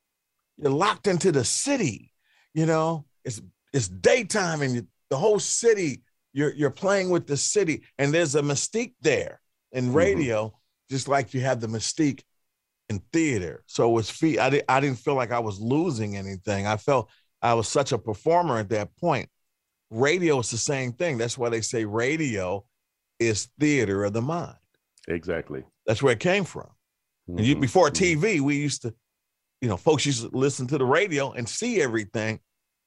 [0.57, 2.12] you're locked into the city.
[2.55, 3.40] You know, it's
[3.73, 6.03] it's daytime, and you, the whole city.
[6.33, 9.40] You're you're playing with the city, and there's a mystique there
[9.75, 9.95] in Mhm.
[9.95, 10.59] radio,
[10.91, 12.23] just like you have the mystique
[12.89, 13.63] in theater.
[13.67, 14.39] So it was fee.
[14.39, 16.67] I, di- I didn't feel like I was losing anything.
[16.67, 17.11] I felt
[17.43, 19.29] I was such a performer at that point.
[19.91, 21.19] Radio is the same thing.
[21.19, 22.65] That's why they say radio
[23.19, 24.57] is theater of the mind.
[25.09, 25.63] Exactly.
[25.87, 26.71] That's where it came from.
[27.29, 27.61] And you, Mhm.
[27.61, 28.95] before TV, we used to,
[29.61, 32.41] you know, folks used to listen to the radio and see everything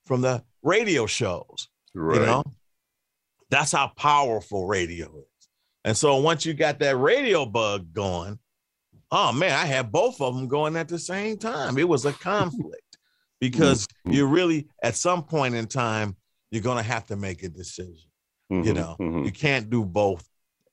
[0.06, 1.70] from the radio shows.
[1.94, 2.20] Right.
[2.20, 2.44] You know,
[3.50, 5.26] that's how powerful radio is.
[5.88, 8.40] And so once you got that radio bug going,
[9.10, 11.78] oh man, I had both of them going at the same time.
[11.78, 12.98] It was a conflict
[13.40, 14.14] because Mhm.
[14.16, 16.18] you really, at some point in time,
[16.52, 18.10] you're going to have to make a decision.
[18.50, 19.26] You Mhm, know, mhm.
[19.26, 20.28] you can't do both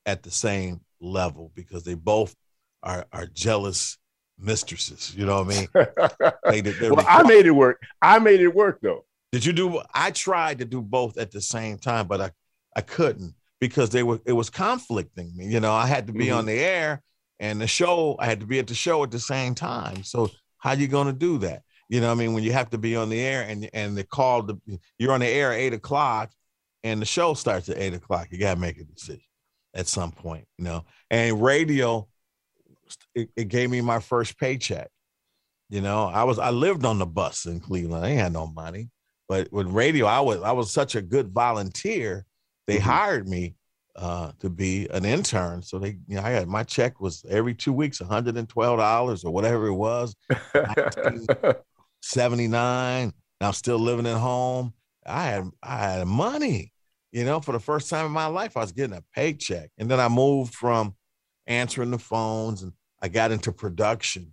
[0.05, 2.35] at the same level because they both
[2.83, 3.99] are are jealous
[4.37, 5.15] mistresses.
[5.17, 5.69] You know what I mean?
[6.81, 7.81] They, well, I made it work.
[8.03, 9.05] I made it work though.
[9.31, 9.81] did you do?
[9.95, 12.31] I tried to do both at the same time, but I
[12.77, 13.35] I couldn't
[13.69, 15.47] because they were it was conflicting me.
[15.47, 16.37] You know, I had to be Mhm.
[16.39, 17.03] on the air
[17.41, 18.17] and the show.
[18.19, 20.05] I had to be at the show at the same time.
[20.05, 21.63] So how you going to do that?
[21.89, 23.97] You know, what I mean, when you have to be on the air and and
[23.97, 24.57] they call the
[24.99, 26.31] you're on the air at eight o'clock,
[26.83, 28.29] and the show starts at eight o'clock.
[28.31, 29.25] You got to make a decision
[29.75, 30.47] at some point.
[30.59, 32.07] You know, and radio,
[33.15, 34.91] it, it gave me my first paycheck.
[35.71, 38.05] You know, I was I lived on the bus in Cleveland.
[38.05, 38.91] I ain't had no money.
[39.27, 42.27] But with radio, I was I was such a good volunteer.
[42.67, 42.83] They Mhm.
[42.83, 43.55] hired me
[43.97, 45.63] uh, to be an intern.
[45.63, 48.49] So they, you know, I had my check was every two weeks, one hundred and
[48.49, 50.17] twelve dollars or whatever it was,
[52.03, 53.13] seventy nine.
[53.41, 54.73] I'm still living at home.
[55.07, 56.73] I had I had money,
[57.13, 58.57] you know, for the first time in my life.
[58.57, 60.95] I was getting a paycheck, and then I moved from
[61.47, 62.73] answering the phones, and
[63.03, 64.33] I got into production,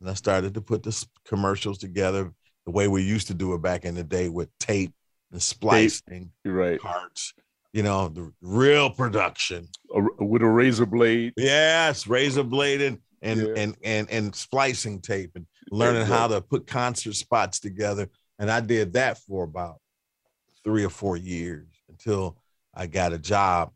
[0.00, 2.32] and I started to put the commercials together
[2.64, 4.92] the way we used to do it back in the day with tape
[5.32, 6.80] and splicing You're right.
[6.80, 7.34] parts.
[7.72, 9.68] You know, the real production.
[9.94, 11.32] A- with a razor blade.
[11.36, 13.54] Yes, razor bladed and Yeah.
[13.56, 18.08] and and and splicing tape and learning how to put concert spots together.
[18.38, 19.76] And I did that for about
[20.64, 22.36] three or four years until
[22.74, 23.72] I got a job.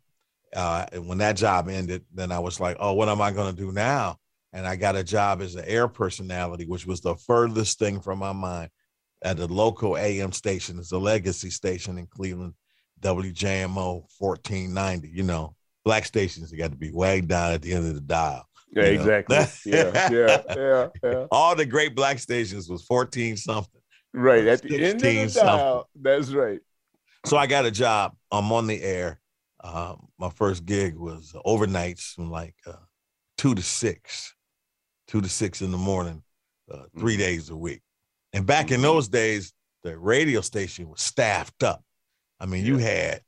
[0.54, 3.54] Uh, and when that job ended, then I was like, oh, what am I going
[3.54, 4.16] to do now?
[4.52, 8.18] And I got a job as an air personality, which was the furthest thing from
[8.20, 8.70] my mind
[9.22, 10.78] at the local AM station.
[10.78, 12.54] It's a legacy station in Cleveland,
[13.00, 15.09] WJMO 1490.
[15.09, 15.54] You know,
[15.85, 18.46] black stations, got to be way down at the end of the dial.
[18.72, 19.37] Yeah, exactly.
[19.64, 21.26] yeah, yeah, yeah, yeah.
[21.30, 23.80] All the great black stations was 14 something.
[24.12, 24.46] Right.
[24.46, 25.88] At the end of the dial.
[25.94, 26.61] That's right.
[27.24, 28.14] So I got a job.
[28.30, 29.20] I'm on the air.
[29.62, 32.72] Uh, my first gig was overnights from like uh,
[33.38, 34.35] two to six,
[35.09, 36.22] two to six in the morning,
[36.72, 37.18] uh, 3 Mhm.
[37.18, 37.82] days a week.
[38.32, 38.85] And back in Mhm.
[38.85, 41.82] those days, the radio station was staffed up.
[42.40, 43.20] I mean, you had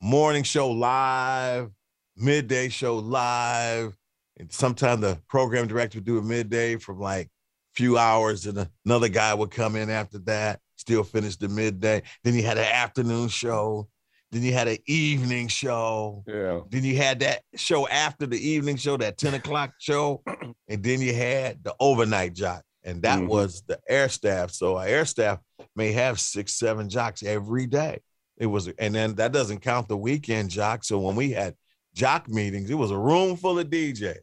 [0.00, 1.70] morning show live,
[2.16, 3.96] midday show live,
[4.38, 7.28] and sometimes the program director would do a midday from like
[7.74, 12.02] few hours, and another guy would come in after that, still finish the midday.
[12.24, 13.88] Then you had an afternoon show.
[14.32, 16.24] Then you had an evening show.
[16.26, 16.60] Yeah.
[16.68, 20.22] Then you had that show after the evening show, that 10 o'clock show.
[20.68, 22.62] And then you had the overnight jock.
[22.82, 23.28] And that Mhm.
[23.28, 24.50] was the air staff.
[24.50, 25.38] So our air staff
[25.76, 28.00] may have six, seven jocks every day.
[28.38, 30.84] It was, and then that doesn't count the weekend jock.
[30.84, 31.54] So when we had
[31.94, 34.18] jock meetings, it was a room full of DJs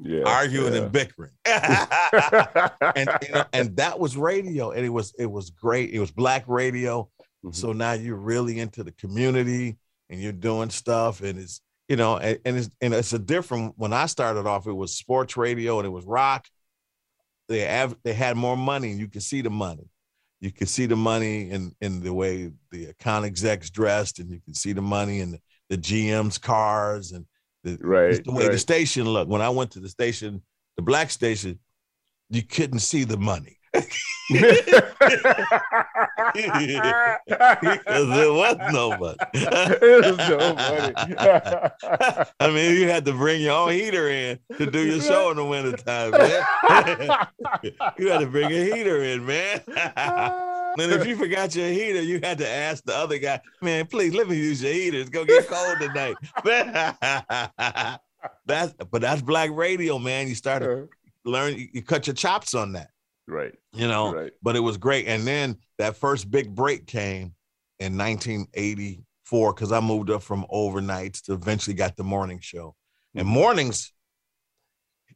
[0.00, 0.22] Yeah.
[0.26, 0.82] arguing yeah.
[0.82, 1.30] and bickering.
[1.44, 4.70] and you know, and that was radio.
[4.72, 5.90] And it was it was great.
[5.90, 7.08] It was black radio.
[7.44, 7.54] Mhm.
[7.54, 9.76] So now you're really into the community
[10.10, 13.74] and you're doing stuff and it's you know and, and it's and it's a different
[13.76, 16.46] when I started off it was sports radio and it was rock
[17.48, 19.88] they have they had more money and you could see the money
[20.44, 24.40] you could see the money in in the way the account execs dressed and you
[24.44, 27.24] could see the money in the, the GM's cars and
[27.62, 29.30] the, Right, the way the station looked.
[29.30, 30.42] When I went to the station
[30.76, 31.58] the black station
[32.28, 34.92] you couldn't see the money there
[38.32, 39.18] was nobody.
[39.34, 40.94] It was so funny.
[42.40, 45.36] I mean, you had to bring your own heater in to do your show in
[45.36, 46.42] the wintertime, man.
[47.98, 49.60] you had to bring a heater in, man.
[49.66, 54.14] and if you forgot your heater, you had to ask the other guy, man, please
[54.14, 54.98] let me use your heater.
[54.98, 56.16] It's gonna get cold tonight.
[58.46, 60.28] that's but that's black radio, man.
[60.28, 60.88] You started
[61.24, 62.90] learn you, you cut your chops on that,
[63.26, 63.54] right.
[63.72, 64.12] you know.
[64.14, 64.32] Right.
[64.42, 65.06] But it was great.
[65.06, 67.34] And then that first big break came
[67.78, 72.74] in 1984 because I moved up from overnights to eventually got the morning show.
[73.14, 73.92] And mornings,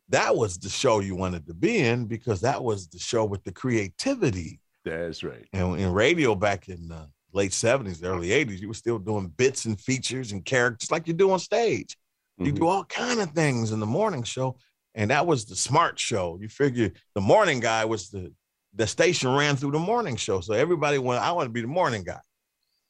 [0.09, 3.45] that was the show you wanted to be in because that was the show with
[3.45, 4.61] the creativity.
[4.85, 5.47] That's right.
[5.53, 9.67] And in radio back in the late 70s, early 80s, you were still doing bits
[9.67, 11.97] and features and characters like you do on stage.
[12.39, 12.57] You Mhm.
[12.57, 14.57] do all kind of things in the morning show.
[14.95, 16.39] And that was the smart show.
[16.41, 18.33] You figure the morning guy was the
[18.75, 21.23] the station ran through the morning show, so everybody went.
[21.23, 22.21] I want to be the morning guy,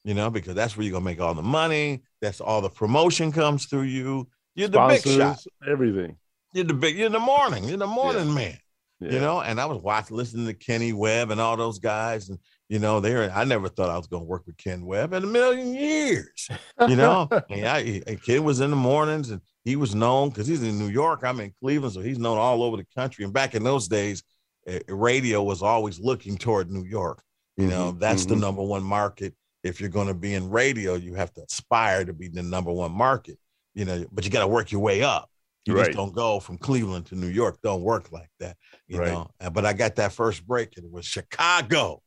[0.04, 2.02] you know, because that's where you're gonna make all the money.
[2.20, 4.28] That's all the promotion comes through you.
[4.54, 5.44] You're the Sponsors, big shot.
[5.68, 6.16] everything.
[6.52, 6.96] You're the big.
[6.96, 7.64] You're the morning.
[7.64, 8.58] You're the morning man.
[9.00, 9.12] Yeah.
[9.12, 12.38] You know, and I was watching, listening to Kenny Webb and all those guys, and
[12.68, 15.22] you know, they I never thought I was going to work with Ken Webb in
[15.22, 16.48] a million years.
[16.87, 20.46] You know, and I, and Ken was in the mornings, and he was known because
[20.46, 21.20] he's in New York.
[21.22, 23.24] I'm in Cleveland, so he's known all over the country.
[23.24, 24.22] And back in those days,
[24.66, 27.22] uh, radio was always looking toward New York.
[27.59, 28.40] You know, Mhm, that's the mhm.
[28.40, 29.35] number one market.
[29.62, 32.72] If you're going to be in radio, you have to aspire to be the number
[32.72, 33.38] one market.
[33.74, 35.31] You know, but you got to work your way up.
[35.66, 35.87] You Right.
[35.87, 37.59] just don't go from Cleveland to New York.
[37.62, 38.57] Don't work like that.
[38.87, 39.09] You Right.
[39.12, 39.28] know.
[39.50, 42.02] But I got that first break, and it was Chicago.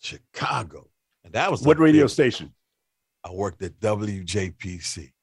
[0.00, 0.90] Chicago.
[1.24, 2.54] And that was What radio big- station?
[3.24, 5.13] I worked at WJPC.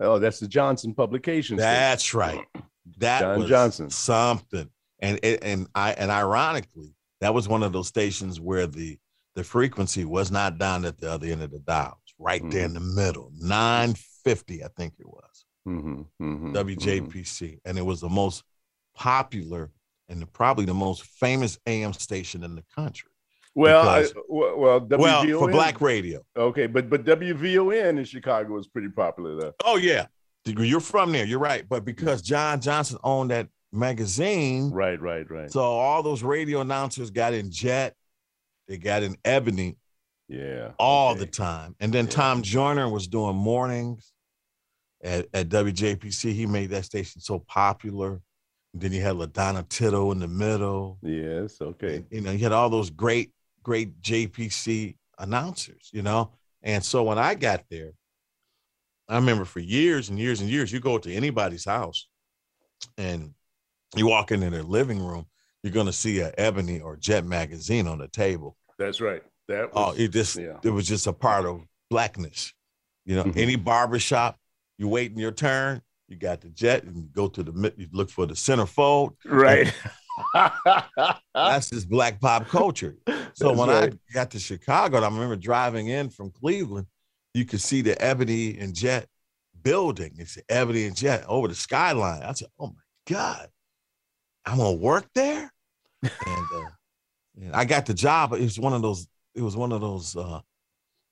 [0.00, 1.58] Oh, that's the Johnson Publications.
[1.58, 2.44] That's right.
[2.98, 3.90] That John was Johnson.
[3.90, 4.70] something.
[5.00, 8.98] And it, and I and ironically, that was one of those stations where the
[9.34, 12.00] the frequency was not down at the other end of the dial.
[12.18, 13.30] Right there in the middle.
[13.38, 15.44] 950, I think it was.
[15.68, 16.54] Mhm, mhm, mhm.
[16.54, 17.60] WJPC.
[17.64, 18.42] And it was the most
[18.96, 19.70] popular
[20.08, 23.07] and the, probably the most famous AM station in the country.
[23.58, 26.20] Well, I, well, well, Well, for black radio.
[26.36, 29.54] Okay, but but WVON in Chicago was pretty popular though.
[29.64, 30.06] Oh yeah,
[30.44, 31.24] you're from there.
[31.24, 31.68] You're right.
[31.68, 35.50] But because John Johnson owned that magazine, Right, right, right.
[35.50, 37.94] so all those radio announcers got in Jet,
[38.68, 39.76] they got in Ebony
[40.28, 41.20] yeah, all okay.
[41.20, 41.74] the time.
[41.80, 42.10] And then Yeah.
[42.12, 44.12] Tom Joyner was doing mornings
[45.02, 46.32] at, at WJPC.
[46.32, 48.20] He made that station so popular.
[48.74, 50.98] then you had LaDonna Tittle in the middle.
[51.02, 51.96] Yes, okay.
[51.96, 56.32] And, you know, you had all those great, great JPC announcers, you know.
[56.62, 57.92] And so when I got there,
[59.08, 62.08] I remember for years and years and years, you go to anybody's house
[62.96, 63.32] and
[63.96, 65.26] you walk into their living room,
[65.62, 68.56] you're gonna see a Ebony or Jet magazine on the table.
[68.78, 69.22] That's right.
[69.48, 70.58] That Oh, it just yeah.
[70.62, 72.52] it was just a part of blackness.
[73.06, 73.36] You know, Mhm.
[73.38, 74.38] any barber shop,
[74.76, 77.88] you waiting your turn, you got the jet, and you go to the mid- you
[77.92, 79.16] look for the centerfold.
[79.24, 79.72] right.
[81.34, 82.96] That's just black pop culture.
[83.34, 83.94] So That's when right.
[83.94, 86.86] I got to Chicago, and I remember driving in from Cleveland,
[87.34, 89.06] you could see the Ebony and Jet
[89.62, 90.14] building.
[90.18, 92.22] It's the Ebony and Jet over the skyline.
[92.22, 93.48] I said, "Oh my God,
[94.44, 95.52] I'm gonna work there."
[96.02, 96.12] and,
[96.54, 96.70] uh,
[97.40, 98.32] and I got the job.
[98.32, 99.06] It was one of those.
[99.34, 100.16] It was one of those.
[100.16, 100.40] Uh,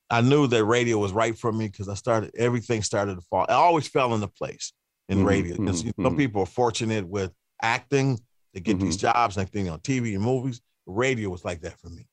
[0.09, 2.31] I knew that radio was right for me because I started.
[2.37, 3.45] Everything started to fall.
[3.47, 4.73] I always fell into place
[5.09, 5.61] in Mhm, radio.
[5.61, 6.17] know, Some mhm.
[6.17, 8.19] people are fortunate with acting.
[8.53, 8.85] They get mm-hmm.
[8.85, 10.61] these jobs and thing on TV and movies.
[10.85, 12.07] Radio was like that for me.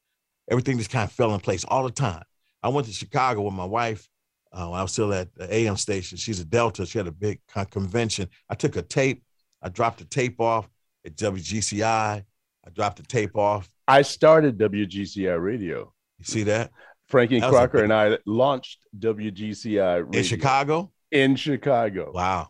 [0.50, 2.22] Everything just kind of fell in place all the time.
[2.62, 4.08] I went to Chicago with my wife
[4.52, 6.18] uh, when I was still at the AM station.
[6.18, 6.86] She's a Delta.
[6.86, 8.28] She had a big con- convention.
[8.48, 9.22] I took a tape.
[9.62, 10.68] I dropped the tape off
[11.04, 12.24] at WGCI.
[12.66, 13.68] I dropped the tape off.
[13.86, 15.92] I started WGCI radio.
[16.18, 16.70] You see that?
[17.08, 20.18] Frankie that Crocker and I launched WGCI radio.
[20.18, 20.92] in Chicago.
[21.10, 22.10] In Chicago.
[22.12, 22.48] Wow.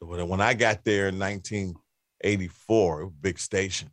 [0.00, 1.74] When I got there in 19
[2.24, 3.90] 84, big station.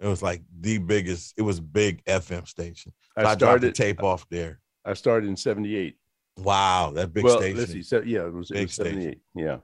[0.00, 2.92] It was like the biggest, it was big FM station.
[3.18, 4.60] So I, started, I the tape off there.
[4.84, 5.96] I started in 78.
[6.38, 7.58] Wow, that big well, station.
[7.58, 9.00] Let's see, so, yeah, it was, it was 78.
[9.00, 9.20] Station.
[9.34, 9.58] Yeah.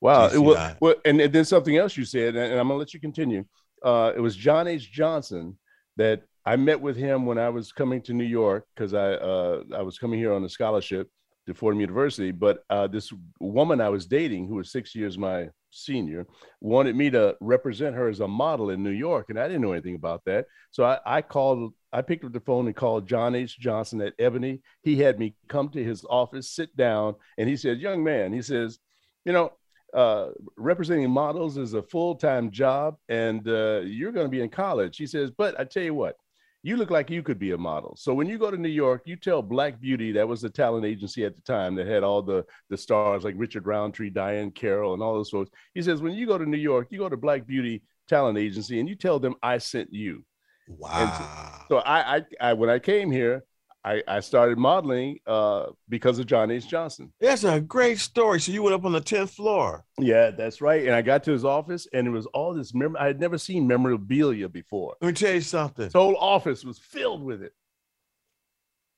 [0.00, 0.30] Wow.
[0.32, 2.94] Well, well and, and, then something else you said, and, and I'm going to let
[2.94, 3.44] you continue.
[3.82, 4.90] Uh, it was John H.
[4.92, 5.58] Johnson
[5.96, 9.62] that I met with him when I was coming to New York because I, uh,
[9.76, 11.08] I was coming here on a scholarship
[11.46, 12.30] to Fordham University.
[12.30, 16.26] But uh, this woman I was dating, who was six years my senior,
[16.60, 19.72] wanted me to represent her as a model in New York, and I didn't know
[19.72, 20.46] anything about that.
[20.70, 23.58] So I, I called, I picked up the phone and called John H.
[23.58, 24.60] Johnson at Ebony.
[24.82, 28.42] He had me come to his office, sit down, and he said, "Young man," he
[28.42, 28.78] says,
[29.24, 29.52] "You know."
[29.92, 34.96] Uh, representing models is a full-time job and uh, you're going to be in college
[34.96, 36.14] he says but i tell you what
[36.62, 37.96] you look like you could be a model.
[37.96, 40.84] So when you go to New York, you tell Black Beauty, that was the talent
[40.84, 44.94] agency at the time that had all the the stars like Richard Roundtree, Diahann Carroll,
[44.94, 45.50] and all those folks.
[45.74, 48.78] He says, when you go to New York, you go to Black Beauty Talent Agency
[48.80, 50.24] and you tell them I sent you.
[50.66, 51.64] wow.
[51.68, 53.44] So I, I, I when I came here,
[53.82, 56.68] I, I started modeling uh, because of John H.
[56.68, 57.12] Johnson.
[57.18, 58.38] That's a great story.
[58.40, 59.84] So you went up on the 10th floor.
[59.98, 60.84] Yeah, that's right.
[60.84, 62.74] And I got to his office, and it was all this.
[62.74, 64.96] Mem- I had never seen memorabilia before.
[65.00, 65.84] Let me tell you something.
[65.84, 67.54] His whole office was filled with it.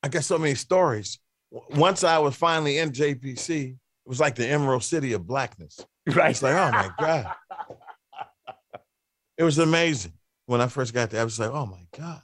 [0.03, 1.19] I got so many stories.
[1.51, 5.79] Once I was finally in JPC, it was like the Emerald City of Blackness.
[6.05, 6.31] Right.
[6.31, 7.33] It's like, oh my God.
[9.39, 10.13] It was amazing.
[10.47, 12.21] When I first got there, I was like, oh my God.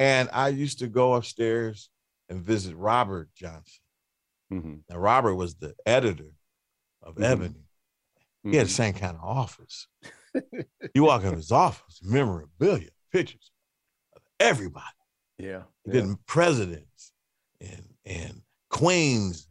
[0.00, 1.90] And I used to go upstairs
[2.30, 3.82] and visit Robert Johnson.
[4.50, 4.80] Mhm.
[4.88, 6.32] Now, Robert was the editor
[7.02, 7.22] of Mhm.
[7.24, 7.66] Ebony.
[8.42, 9.86] He had the same kind of office.
[10.94, 13.52] you walk in his office, memorabilia, pictures
[14.16, 14.86] of everybody.
[15.36, 15.64] Yeah.
[15.84, 16.00] He yeah.
[16.00, 17.12] did presidents
[17.60, 19.48] and and queens,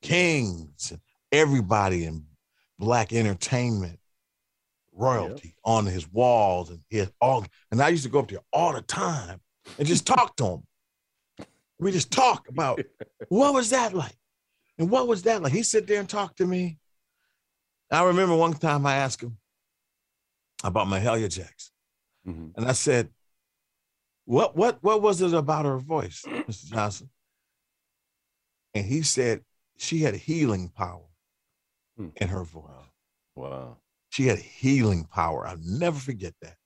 [0.00, 1.00] kings, and
[1.30, 2.26] everybody in
[2.76, 4.00] black entertainment
[4.90, 8.42] royalty on his walls and he had all and I used to go up there
[8.52, 9.40] all the time
[9.78, 10.62] and just talk to him.
[11.78, 12.80] We just talk about
[13.28, 14.16] what was that like?
[14.78, 15.52] And what was that like?
[15.52, 16.78] He sit there and talk to me.
[17.90, 19.36] I remember one time I asked him
[20.64, 21.72] about Mahalia Jackson.
[22.26, 22.52] Mhm.
[22.56, 23.10] And I said,
[24.24, 26.66] What what what was it about her voice, Mr.
[26.72, 27.10] Johnson?
[28.74, 29.44] And he said
[29.76, 31.06] she had healing power
[31.96, 32.08] Hmm.
[32.16, 32.70] in her voice.
[33.34, 33.76] Wow.
[34.10, 35.46] She had healing power.
[35.46, 36.56] I'll never forget that.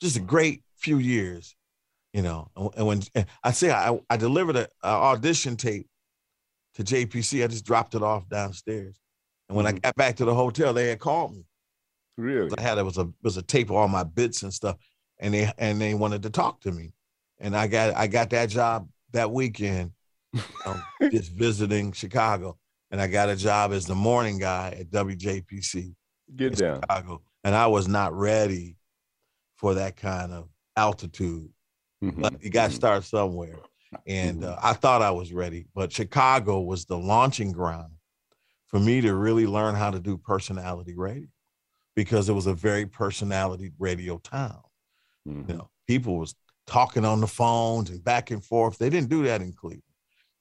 [0.00, 1.54] Just a great few years,
[2.16, 2.50] you know.
[2.76, 3.02] And- when
[3.44, 5.86] I say I, I delivered an audition tape
[6.74, 8.98] to JPC, I just dropped it off downstairs.
[9.48, 9.82] And when I Mhm.
[9.82, 11.44] got back to the hotel, they had called me.
[12.16, 12.50] Really?
[12.56, 14.76] I had it was a was a tape of all my bits and stuff,
[15.18, 16.94] and they and they wanted to talk to me,
[17.38, 19.92] and I got I got that job that weekend,
[20.64, 22.56] um, just visiting Chicago,
[22.90, 25.94] and I got a job as the morning guy at WJPC
[26.34, 26.80] Get in down.
[26.80, 28.78] Chicago, and I was not ready
[29.56, 31.50] for that kind of altitude.
[32.02, 32.20] Mhm.
[32.20, 33.58] But you got to start somewhere,
[34.06, 37.92] and uh, I thought I was ready, but Chicago was the launching ground
[38.66, 41.28] for me to really learn how to do personality radio
[41.94, 44.60] because it was a very personality radio town.
[45.26, 45.48] Mhm.
[45.48, 46.34] You know, people was
[46.66, 48.76] talking on the phones and back and forth.
[48.76, 49.82] They didn't do that in Cleveland.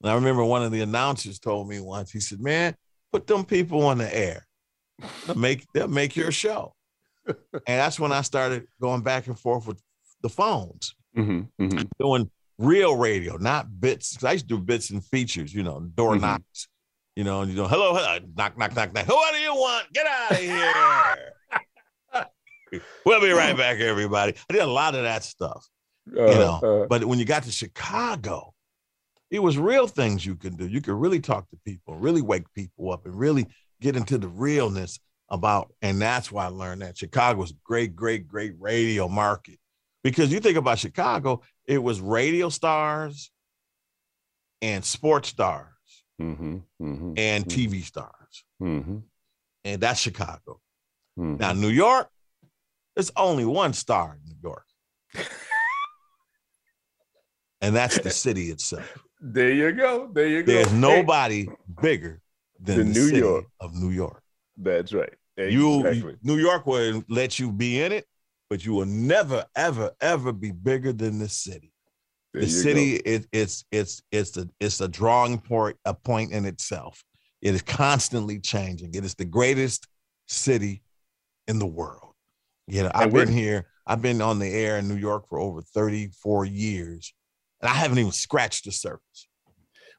[0.01, 2.75] And I remember one of the announcers told me once, he said, Man,
[3.13, 4.45] put them people on the air.
[5.25, 6.73] They'll make they'll make your show.
[7.27, 7.35] and
[7.65, 9.81] that's when I started going back and forth with
[10.21, 11.49] the phones, Mhm.
[11.59, 11.89] Mhm.
[11.99, 14.23] doing real radio, not bits.
[14.23, 16.21] I used to do bits and features, you know, door Mhm.
[16.21, 16.67] knocks,
[17.15, 19.05] you know, and you know, hello, hello, knock, knock, knock, knock.
[19.05, 19.91] Who do you want?
[19.93, 21.33] Get out of here.
[23.05, 24.35] we'll be right back, everybody.
[24.49, 25.65] I did a lot of that stuff,
[26.07, 26.59] you know.
[26.83, 28.53] Uh, but when you got to Chicago,
[29.31, 30.67] it was real things you could do.
[30.67, 33.47] You could really talk to people, really wake people up, and really
[33.81, 34.99] get into the realness
[35.29, 35.73] about.
[35.81, 39.59] And that's why I learned that Chicago's great, great, great radio market.
[40.05, 43.31] Because you think about Chicago, it was radio stars
[44.61, 45.73] and sports stars
[46.21, 46.61] mhm.
[46.79, 47.17] Mhm.
[47.17, 47.49] and Mhm.
[47.49, 48.43] TV stars.
[48.61, 49.01] Mhm.
[49.63, 50.61] And that's Chicago.
[51.17, 51.39] Mhm.
[51.39, 52.07] Now, New York,
[52.95, 54.67] there's only one star in New York.
[57.61, 58.87] and that's the city itself.
[59.19, 60.07] There you go.
[60.13, 60.51] There you go.
[60.53, 61.47] There's nobody
[61.81, 62.21] bigger
[62.59, 63.45] than The the New city York.
[63.59, 64.21] of New York.
[64.55, 65.13] that's right.
[65.35, 68.05] You, New York will let you be in it,
[68.49, 71.71] but you will never, ever, ever be bigger than the city.
[72.33, 76.45] There the city, it, it's it's it's a it's a drawing point, a point in
[76.45, 77.03] itself.
[77.41, 78.93] It is constantly changing.
[78.93, 79.87] It is the greatest
[80.27, 80.83] city
[81.47, 82.13] in the world.
[82.67, 83.67] You know, I've been here.
[83.87, 87.13] I've been on the air in New York for over 34 years,
[87.61, 89.27] and I haven't even scratched the surface.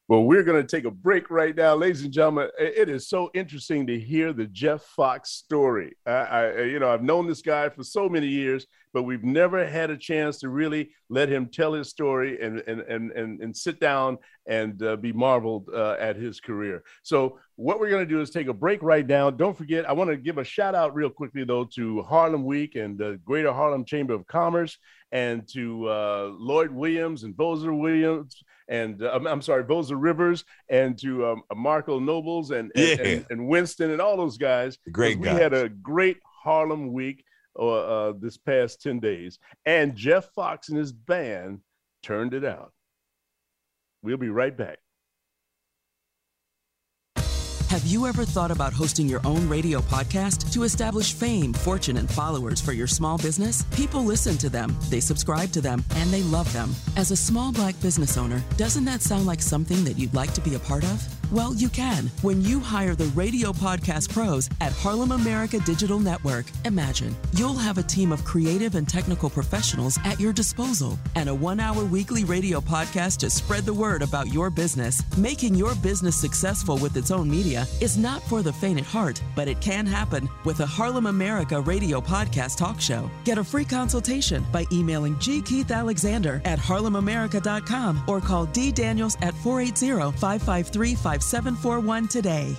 [0.09, 2.48] Well, we're going to take a break right now, ladies and gentlemen.
[2.61, 5.96] It is so interesting to hear the Jeff Foxx story.
[6.07, 9.66] I, I, you know, I've known this guy for so many years, but we've never
[9.66, 13.57] had a chance to really let him tell his story and and and and, and
[13.57, 16.84] sit down and uh, be marveled uh, at his career.
[17.02, 19.28] So, what we're going to do is take a break right now.
[19.30, 22.76] Don't forget, I want to give a shout out real quickly though to Harlem Week
[22.76, 24.78] and the Greater Harlem Chamber of Commerce
[25.11, 30.44] and to uh, Lloyd Williams and Bozer Williams and uh, I'm, I'm sorry, Voza Rivers
[30.68, 33.06] and to um, Marco Nobles and and, Yeah.
[33.06, 34.78] and and Winston and all those guys.
[34.92, 35.34] Great guys.
[35.34, 37.24] We had a great Harlem week
[37.58, 41.60] uh, uh, this past 10 days, and Jeff Foxx and his band
[42.02, 42.72] turned it out.
[44.02, 44.78] We'll be right back.
[47.68, 52.08] Have you ever thought about hosting your own radio podcast to establish fame, fortune, and
[52.08, 53.64] followers for your small business?
[53.74, 56.70] People listen to them, they subscribe to them, and they love them.
[56.96, 60.40] As a small black business owner, doesn't that sound like something that you'd like to
[60.40, 61.25] be a part of?
[61.32, 66.46] Well, you can when you hire the radio podcast pros at Harlem America Digital Network.
[66.64, 71.34] Imagine you'll have a team of creative and technical professionals at your disposal and a
[71.34, 75.02] one hour weekly radio podcast to spread the word about your business.
[75.18, 79.20] Making your business successful with its own media is not for the faint at heart,
[79.34, 83.10] but it can happen with a Harlem America radio podcast talk show.
[83.24, 85.42] Get a free consultation by emailing G.
[85.42, 88.70] Keith Alexander at harlemamerica.com or call D.
[88.70, 92.56] Daniels at 480 553 5741 today.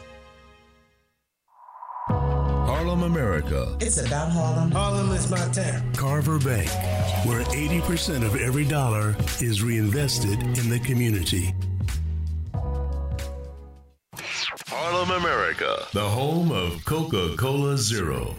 [2.07, 3.77] Harlem, America.
[3.79, 4.71] It's about Harlem.
[4.71, 5.93] Harlem is my town.
[5.93, 6.69] Carver Bank,
[7.25, 11.53] where 80% of every dollar is reinvested in the community.
[14.67, 15.37] Harlem, America.
[15.57, 15.87] America.
[15.93, 18.35] The home of Coca Cola Zero.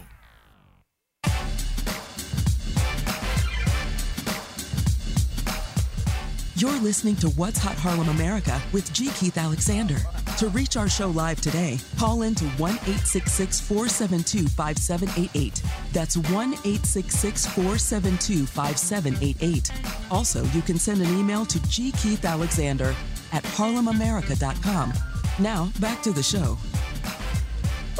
[6.58, 9.10] You're listening to What's Hot Harlem America with G.
[9.10, 9.98] Keith Alexander.
[10.38, 15.62] To reach our show live today, call in to 1 866 472 5788.
[15.92, 19.70] That's 1 866 472 5788.
[20.10, 22.92] Also, you can send an email to gkeithalexander
[23.32, 24.92] at harlemamerica.com.
[25.38, 26.58] Now, back to the show.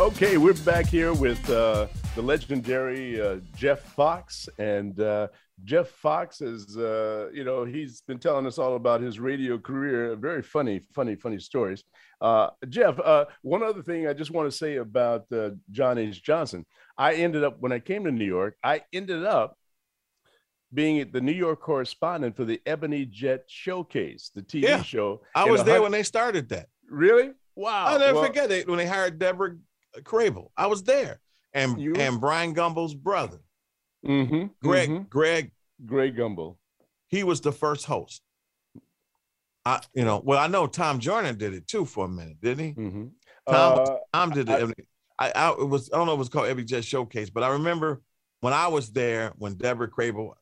[0.00, 1.86] Okay, we're back here with uh,
[2.18, 4.48] the legendary uh, Jeff Foxx.
[4.58, 5.28] And uh,
[5.62, 10.16] Jeff Foxx is, uh, you know, he's been telling us all about his radio career.
[10.16, 11.84] Very funny, funny, funny stories.
[12.20, 16.20] Uh, Jeff, uh, one other thing I just want to say about uh, John H.
[16.20, 16.66] Johnson.
[16.96, 19.56] I ended up, when I came to New York, I ended up
[20.74, 24.82] being the New York correspondent for the Ebony Jet Showcase, the TV Yeah.
[24.82, 25.22] show.
[25.36, 26.66] I was there hun- when they started that.
[26.90, 27.30] Really?
[27.54, 27.86] Wow.
[27.86, 29.56] I'll never Well, forget it when they hired Deborah
[30.02, 30.50] Crable.
[30.56, 31.20] I was there,
[31.53, 33.40] and You- and Bryant Gumbel's brother,
[34.05, 34.88] mhm, Greg.
[34.90, 35.09] mhm.
[35.09, 35.53] Greg,
[35.86, 36.57] Greg Gumbel.
[37.09, 38.22] he was the first host.
[39.64, 42.64] I, you know, well, I know Tom Jordan did it too for a minute, didn't
[42.64, 42.72] he?
[42.74, 43.11] Mhm.
[43.49, 44.86] Tom, Uh, Tom did it.
[45.18, 47.42] I, I, it was I don't know if it was called Ebony Jet Showcase, but
[47.42, 48.03] I remember
[48.40, 50.34] when I was there when Deborah Crable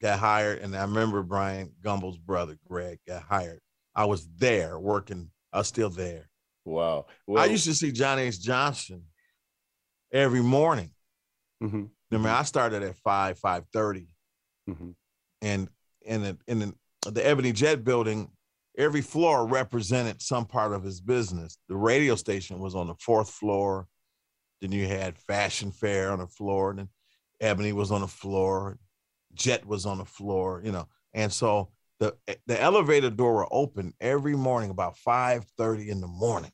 [0.00, 3.60] got hired, and I remember Bryant Gumbel's brother Greg got hired.
[3.94, 5.30] I was there working.
[5.52, 6.28] I was still there.
[6.64, 7.06] wow.
[7.36, 8.40] I used to see John H.
[8.40, 9.04] Johnson
[10.12, 10.90] every morning.
[11.62, 14.08] Mhm, I mean, I started at five, five thirty,
[14.68, 14.94] mhm.
[15.40, 15.68] and
[16.02, 18.30] in the, in the, the Ebony Jet building,
[18.76, 21.56] every floor represented some part of his business.
[21.68, 23.86] The radio station was on the fourth floor.
[24.60, 26.88] Then you had Fashion Fair on the floor, and then
[27.40, 28.78] Ebony was on the floor,
[29.34, 30.88] Jet was on the floor, you know.
[31.14, 36.06] And so the the elevator door will open every morning about five thirty in the
[36.08, 36.52] morning,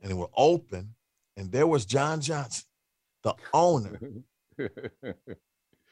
[0.00, 0.94] and it will open,
[1.36, 2.64] and there was John Johnson,
[3.26, 3.98] the owner,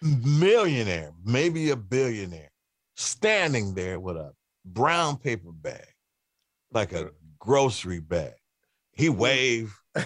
[0.00, 2.52] millionaire, maybe a billionaire,
[2.94, 4.32] standing there with a
[4.64, 5.84] brown paper bag,
[6.72, 7.10] like a
[7.40, 8.34] grocery bag.
[8.92, 9.72] He waved,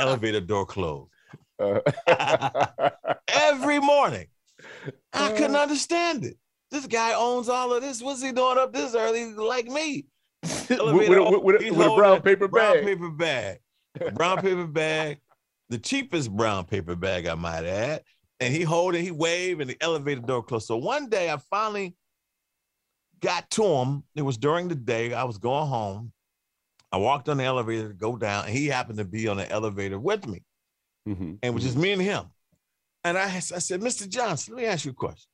[0.00, 1.12] elevator door closed.
[1.60, 1.78] Uh,
[3.28, 4.26] Every morning.
[5.12, 6.36] I couldn't understand it.
[6.72, 8.02] This guy owns all of this.
[8.02, 10.06] What's he doing up this early like me?
[10.42, 12.50] with, with, a- with, with a brown paper bag.
[12.50, 12.84] brown bag.
[12.84, 14.14] paper bag.
[14.16, 15.20] Brown paper bag.
[15.70, 18.02] The cheapest brown paper bag, I might add.
[18.40, 20.66] And he hold it, he waved, and the elevator door closed.
[20.66, 21.94] So one day I finally
[23.20, 24.02] got to him.
[24.14, 25.12] It was during the day.
[25.12, 26.12] I was going home.
[26.90, 29.48] I walked on the elevator to go down, and he happened to be on the
[29.50, 30.42] elevator with me.
[31.06, 32.24] Mhm, And it was just me and him.
[33.04, 34.08] And I, I said, Mr.
[34.08, 35.30] Johnson, let me ask you a question.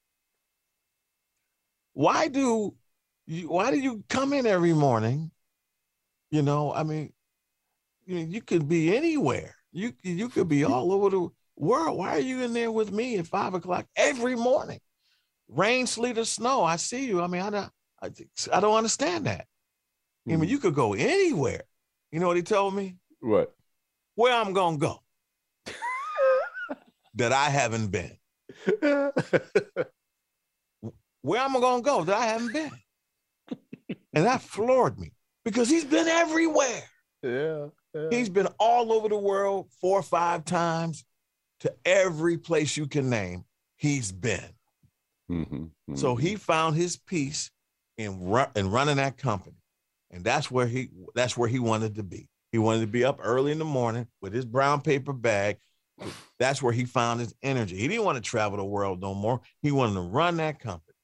[1.94, 2.76] Why do
[3.26, 5.30] you why do you come in every morning?
[6.30, 7.12] You know, I mean,
[8.04, 9.56] you, you could be anywhere.
[9.76, 11.98] You you could be all over the world.
[11.98, 14.80] Why are you in there with me at five o'clock every morning?
[15.48, 16.64] Rain, sleet, or snow.
[16.64, 17.20] I see you.
[17.20, 17.70] I mean, I don't
[18.02, 18.10] I,
[18.54, 19.46] I don't understand that.
[20.26, 20.40] I Mm-hmm.
[20.40, 21.64] mean, you could go anywhere.
[22.10, 22.96] You know what he told me?
[23.20, 23.54] What?
[24.14, 25.02] Where I'm gonna go
[27.16, 28.16] that I haven't been.
[31.20, 32.72] Where am I gonna go that I haven't been?
[34.14, 35.12] And that floored me
[35.44, 36.82] because he's been everywhere.
[37.22, 37.66] yeah.
[37.96, 38.08] Yeah.
[38.18, 41.04] He's been all over the world four or five times
[41.60, 43.44] to every place you can name.
[43.76, 44.52] He's been.
[45.30, 46.20] Mhm, So mhm.
[46.20, 47.50] he found his peace
[47.96, 49.56] in, ru- in running that company.
[50.10, 52.28] And that's where he that's where he wanted to be.
[52.52, 55.58] He wanted to be up early in the morning with his brown paper bag.
[56.38, 57.76] That's where he found his energy.
[57.76, 59.40] He didn't want to travel the world no more.
[59.62, 60.94] He wanted to run that company.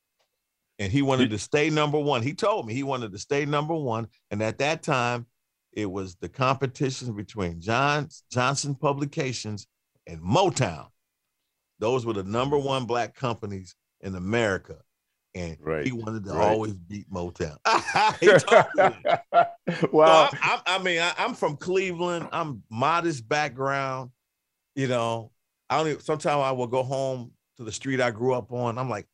[0.79, 2.23] And he wanted to stay number one.
[2.23, 4.07] He told me he wanted to stay number one.
[4.31, 5.27] And at that time,
[5.73, 9.67] it was the competition between John Johnson Publications
[10.07, 10.89] and Motown.
[11.79, 14.77] Those were the number one black companies in America.
[15.35, 16.53] And Right, he wanted to right.
[16.53, 17.57] always beat Motown.
[18.23, 20.29] Me wow.
[20.31, 22.29] So I, I, I mean, I, I'm from Cleveland.
[22.33, 24.11] I'm modest background.
[24.75, 25.33] You know,
[25.71, 28.77] I only sometimes I will go home to the street I grew up on.
[28.77, 29.07] I'm like,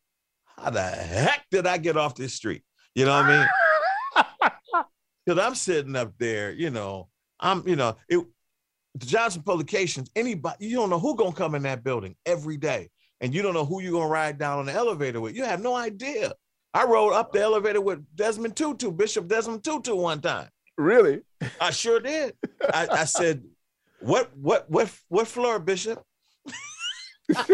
[0.57, 2.65] how the heck did I get off this street?
[2.97, 3.49] You know what I mean?
[5.29, 7.09] Because I'm sitting up there, you know,
[7.39, 8.25] I'm, you know, it
[8.95, 12.89] the Johnson Publications, anybody, you don't know who gonna come in that building every day.
[13.21, 15.37] And you don't know who you're gonna ride down on the elevator with.
[15.37, 16.33] You have no idea.
[16.73, 20.49] I rode up the elevator with Desmond Tutu, Bishop Desmond Tutu one time.
[20.79, 21.21] really?
[21.61, 22.33] I sure did.
[22.73, 23.45] I, I said,
[24.01, 26.03] "What, what, what, what floor, Bishop?"
[27.37, 27.47] And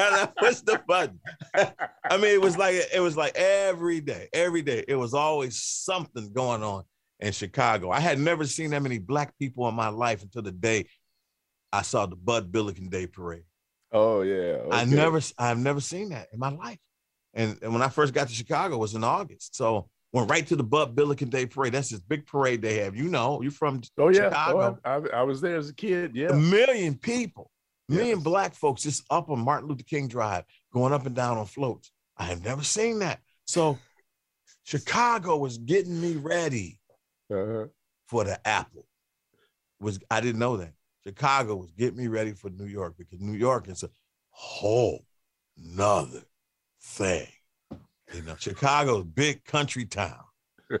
[0.00, 1.20] I pushed the button.
[1.54, 4.84] I mean, it was like it was like every day, every day.
[4.86, 6.84] It was always something going on
[7.20, 7.90] in Chicago.
[7.90, 10.86] I had never seen that many black people in my life until the day
[11.72, 13.44] I saw the Bud Billiken Day Parade.
[13.92, 14.58] Oh yeah.
[14.70, 16.78] I never, I've never seen that in my life.
[17.34, 19.56] And, and when I first got to Chicago, it was in August.
[19.56, 21.72] So went right to the Bud Billiken Day Parade.
[21.72, 22.96] That's this big parade they have.
[22.96, 24.26] You know, you're from Oh yeah.
[24.26, 24.78] Oh, Chicago.
[24.84, 26.12] Oh, I, I was there as a kid.
[26.14, 27.50] Yeah, A million people,
[27.90, 28.24] a million Yes.
[28.24, 31.90] black folks just up on Martin Luther King Drive, going up and down on floats.
[32.16, 33.20] I have never seen that.
[33.46, 33.78] So
[34.64, 36.80] Chicago was getting me ready
[37.30, 37.66] Uh-huh.
[38.08, 38.86] for the apple.
[39.80, 40.72] Was I didn't know that.
[41.04, 43.90] Chicago was getting me ready for New York because New York is a
[44.30, 45.04] whole
[45.56, 46.22] nother
[46.82, 47.26] thing.
[48.14, 50.24] You know, Chicago's big country town.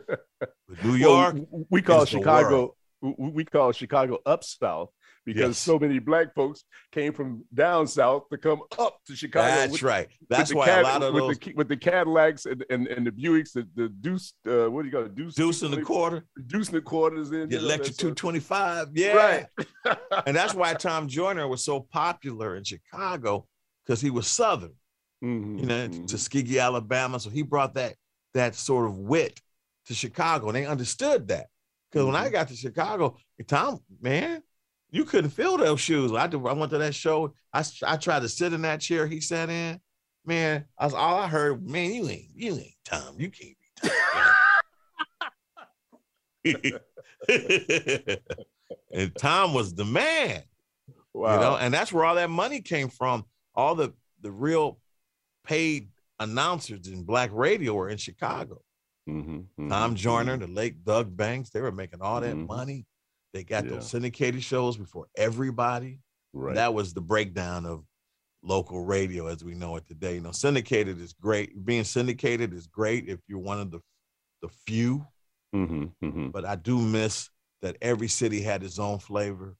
[0.68, 2.74] But New York, Well, we call Chicago.
[3.02, 4.90] We we call Chicago up south
[5.26, 5.58] because Yes.
[5.58, 9.46] so many black folks came from down south to come up to Chicago.
[9.46, 10.08] that's with- right.
[10.28, 13.06] That's why Cad- a lot of with those the, with the Cadillacs and, and, and
[13.06, 15.14] the Buicks, the, the Deuce, uh, what do you got?
[15.14, 17.30] Deuce, deuce in the quarter, Deuce in the quarters.
[17.32, 18.88] In the electric uh, 225.
[18.94, 19.12] Yeah.
[19.12, 19.46] Right.
[20.26, 23.46] and that's why Tom Joyner was so popular in Chicago
[23.84, 24.74] because he was Southern,
[25.22, 26.06] Mhm, you know, mhm.
[26.08, 27.20] Tuskegee, Alabama.
[27.20, 27.94] So he brought that
[28.34, 29.38] that sort of wit
[29.86, 31.46] to Chicago, and they understood that.
[31.90, 33.16] Because when I got to Chicago,
[33.48, 34.42] Tom, man,
[34.90, 36.12] you couldn't feel those shoes.
[36.12, 37.34] I did, I went to that show.
[37.52, 39.80] I I tried to sit in that chair he sat in.
[40.26, 41.66] Man, I was all I heard.
[41.66, 43.14] Man, you ain't you ain't Tom.
[43.18, 44.34] You can't be Tom.
[48.92, 50.42] and Tom was the man
[51.12, 51.34] Wow.
[51.34, 53.24] you know and that's where all that money came from
[53.54, 54.78] all the the real
[55.44, 55.88] paid
[56.20, 58.60] announcers in black radio were in chicago
[59.08, 60.40] Mhm, mhm, tom joyner mhm.
[60.40, 62.46] the late doug banks they were making all that Mhm.
[62.46, 62.86] money
[63.32, 63.72] they got Yeah.
[63.72, 66.00] those syndicated shows before everybody
[66.32, 66.54] Right.
[66.54, 67.84] that was the breakdown of
[68.42, 72.66] local radio as we know it today you know syndicated is great being syndicated is
[72.66, 73.80] great if you're one of the
[74.42, 75.06] the few
[75.54, 76.32] Mhm, mhm.
[76.32, 77.28] but I do miss
[77.60, 79.56] that every city had its own flavor.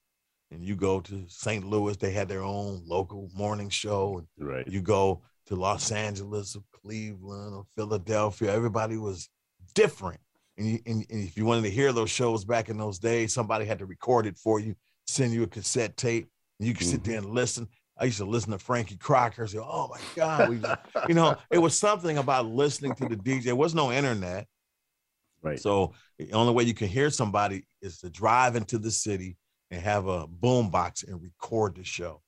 [0.52, 1.64] And you go to St.
[1.66, 4.24] Louis, they had their own local morning show.
[4.38, 4.66] Right.
[4.66, 9.28] you go to Los Angeles or Cleveland or Philadelphia, everybody was
[9.74, 10.20] different.
[10.61, 13.32] And, you, and, and if you wanted to hear those shows back in those days,
[13.32, 14.74] somebody had to record it for you,
[15.06, 17.66] send you a cassette tape, and you could sit there and listen.
[17.98, 19.46] I used to listen to Frankie Crocker.
[19.46, 23.16] Say, "Oh my God!" We just- you know, it was something about listening to the
[23.16, 23.44] DJ.
[23.44, 24.46] There was no internet.
[25.42, 25.58] Right.
[25.58, 29.38] So the only way you can hear somebody is to drive into the city
[29.70, 32.20] and have a boom box and record the show.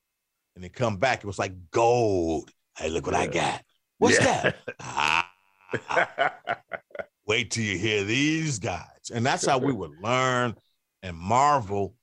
[0.55, 1.19] And then come back.
[1.23, 2.51] It was like gold.
[2.79, 3.63] Hey, look what I got.
[3.99, 4.53] What's Yeah.
[4.55, 4.57] that?
[5.85, 6.43] Ah,
[7.33, 9.11] wait till you hear these guys.
[9.13, 10.55] And that's how we would learn
[11.03, 11.95] and marvel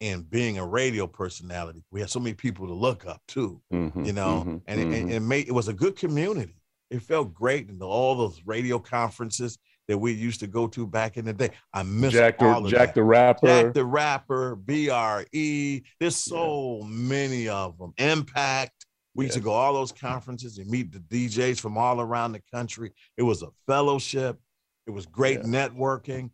[0.00, 1.84] in being a radio personality.
[1.90, 4.84] We had so many people to look up to Mhm, you know, mhm, and, it,
[4.84, 5.12] and mhm.
[5.12, 6.56] it made it was a good community.
[6.90, 9.58] It felt great, and all those radio conferences
[9.88, 11.50] that we used to go to back in the day.
[11.74, 13.46] I miss Jack all the Jack the Rapper.
[13.46, 15.82] Jack the Rapper, BRE.
[16.00, 17.92] There's so many of them.
[17.98, 18.86] Impact.
[19.14, 22.42] We used to go all those conferences and meet the DJs from all around the
[22.50, 22.92] country.
[23.18, 24.40] It was a fellowship.
[24.86, 25.46] It was great Yeah.
[25.46, 26.30] networking.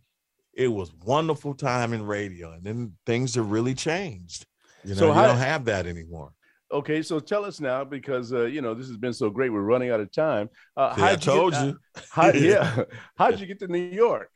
[0.54, 4.46] It was wonderful time in radio, and then things have really changed.
[4.84, 6.32] You know, So you don't have that anymore.
[6.70, 9.50] Okay, so tell us now because uh, you know this has been so great.
[9.50, 10.50] We're running out of time.
[10.76, 11.78] Uh, See, I told get, you.
[12.10, 12.82] How, yeah,
[13.16, 14.30] how did you get to New York?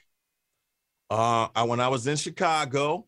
[1.10, 3.06] Uh, I, when I was in Chicago,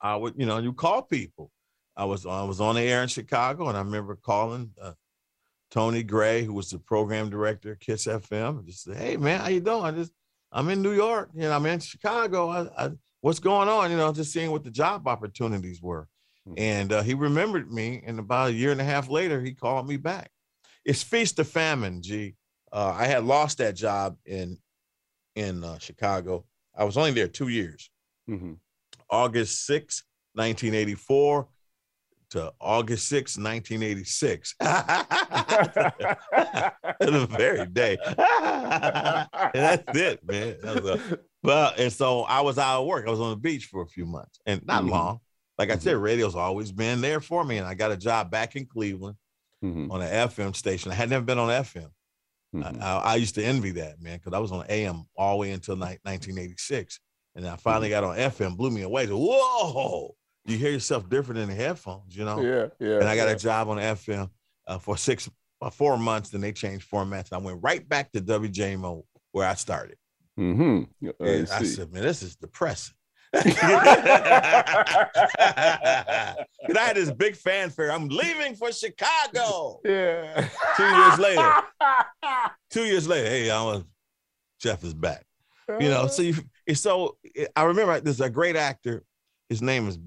[0.00, 1.50] I would, you know, you call people.
[1.96, 4.92] I was I was on the air in Chicago, and I remember calling uh,
[5.70, 9.48] Tony Gray, who was the program director at Kiss FM, just said, "Hey, man, how
[9.48, 9.84] you doing?
[9.84, 10.12] I just
[10.52, 12.48] I'm in New York, you know, I'm in Chicago.
[12.48, 12.90] I, I,
[13.20, 13.90] what's going on?
[13.90, 16.08] You know, just seeing what the job opportunities were."
[16.48, 16.54] Mhm.
[16.58, 19.86] And uh, he remembered me, and about a year and a half later, he called
[19.88, 20.30] me back.
[20.84, 22.34] It's feast or famine, G.
[22.72, 24.58] Uh, I had lost that job in
[25.36, 26.44] in uh, Chicago.
[26.76, 27.90] I was only there two years.
[28.28, 28.56] Mhm.
[29.08, 30.04] August 6,
[30.34, 31.48] 1984
[32.30, 34.54] to August 6, 1986.
[37.00, 37.96] the very day.
[39.52, 40.56] And that's it, man.
[40.62, 43.06] That was a- well, and so I was out of work.
[43.06, 44.90] I was on the beach for a few months and not Mhm.
[44.90, 45.20] long.
[45.58, 47.58] Like I said, radio's always been there for me.
[47.58, 49.16] And I got a job back in Cleveland
[49.64, 49.90] Mhm.
[49.90, 50.92] on an FM station.
[50.92, 51.90] I had never been on FM.
[52.54, 52.80] Mhm.
[52.82, 55.50] I, I used to envy that, man, because I was on AM all the way
[55.52, 57.00] until ni- 1986.
[57.34, 58.00] And I finally Mm-hmm.
[58.02, 59.06] got on FM, blew me away.
[59.06, 60.14] So, whoa,
[60.46, 62.40] you hear yourself different in the headphones, you know?
[62.40, 62.98] Yeah, yeah.
[62.98, 63.34] and I got yeah.
[63.34, 64.30] a job on FM
[64.66, 65.28] uh, for six,
[65.60, 66.30] uh, four months.
[66.30, 67.32] Then they changed formats.
[67.32, 69.96] And I went right back to WJMO where I started.
[70.38, 71.06] Mm-hmm.
[71.06, 72.94] I And I said, man, this is depressing.
[73.32, 73.54] and I
[76.74, 77.92] had this big fanfare.
[77.92, 79.80] I'm leaving for Chicago.
[79.84, 80.48] yeah.
[80.76, 81.52] Two years later,
[82.70, 83.84] two years later, hey, I was
[84.60, 85.24] Jeff is back.
[85.78, 86.34] You know, so you,
[86.74, 87.16] so
[87.54, 89.04] I remember there's a great actor.
[89.48, 90.00] His name is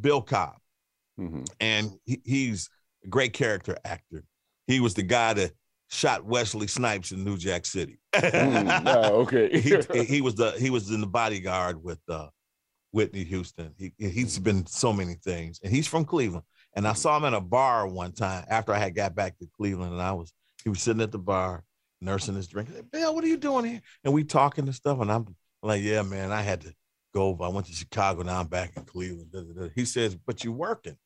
[0.00, 0.60] Bill Cobbs,
[1.18, 1.44] mm-hmm.
[1.60, 2.70] and he, he's
[3.04, 4.24] a great character actor.
[4.66, 5.52] He was the guy that
[5.88, 7.98] shot Wesley Snipes in New Jack City.
[8.14, 9.48] mm, oh, okay.
[9.60, 12.28] he, he, was the he was in the bodyguard with uh,
[12.92, 13.72] Whitney Houston.
[13.78, 14.44] He he's mm-hmm.
[14.44, 16.44] been so many things, and he's from Cleveland.
[16.74, 19.48] And I saw him at a bar one time after I had got back to
[19.56, 20.32] Cleveland, and I was
[20.62, 21.64] he was sitting at the bar
[22.00, 22.68] nursing his drink.
[22.70, 23.80] Said, Bill, what are you doing here?
[24.04, 25.26] And we talking and stuff, and I'm
[25.62, 26.74] like, yeah, man, I had to
[27.16, 27.44] go over.
[27.44, 28.22] I went to Chicago.
[28.22, 29.72] Now I'm back in Cleveland.
[29.74, 30.96] He says, but you're working.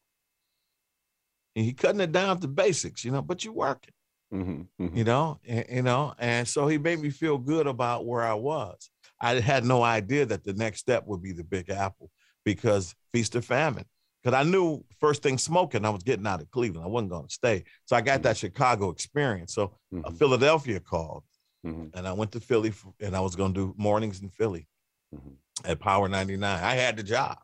[1.55, 3.95] And he cutting it down to basics, you know, but you're working.
[4.33, 4.97] Mm-hmm, mm-hmm.
[4.97, 8.35] You know, and, you know, and so he made me feel good about where I
[8.35, 8.91] was.
[9.21, 12.11] I had no idea that the next step would be the Big Apple
[12.45, 13.85] because feast or famine.
[14.23, 16.85] Because I knew first thing smoking, I was getting out of Cleveland.
[16.85, 17.65] I wasn't going to stay.
[17.87, 18.23] So I got mm-hmm.
[18.23, 19.55] that Chicago experience.
[19.55, 20.17] So uh, mm-hmm.
[20.17, 21.25] Philadelphia called,
[21.67, 21.97] mm-hmm.
[21.97, 24.67] and I went to Philly, for, and I was going to do mornings in Philly
[25.15, 25.35] mm-hmm.
[25.65, 26.63] At Power 99.
[26.63, 27.39] I had the job.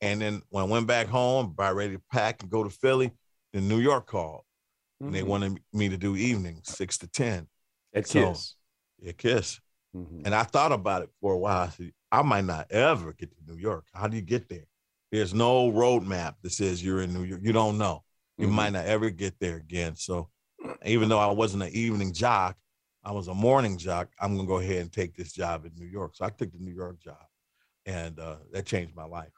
[0.00, 3.12] And then when I went back home, about ready to pack and go to Philly,
[3.52, 4.42] then New York called.
[5.00, 5.28] And they mm-hmm.
[5.28, 7.46] wanted me to do evenings, six to 10.
[7.94, 8.54] At so, Kiss.
[9.06, 9.60] At Kiss.
[9.94, 10.22] Mm-hmm.
[10.24, 11.66] And I thought about it for a while.
[11.66, 13.86] I said, I might not ever get to New York.
[13.92, 14.66] How do you get there?
[15.12, 17.40] There's no roadmap that says you're in New York.
[17.42, 18.04] You don't know.
[18.38, 18.56] You mm-hmm.
[18.56, 19.96] might not ever get there again.
[19.96, 20.28] So
[20.84, 22.56] even though I wasn't an evening jock,
[23.04, 24.08] I was a morning jock.
[24.20, 26.16] I'm gonna go ahead and take this job in New York.
[26.16, 27.24] So I took the New York job,
[27.86, 29.32] and uh, that changed my life.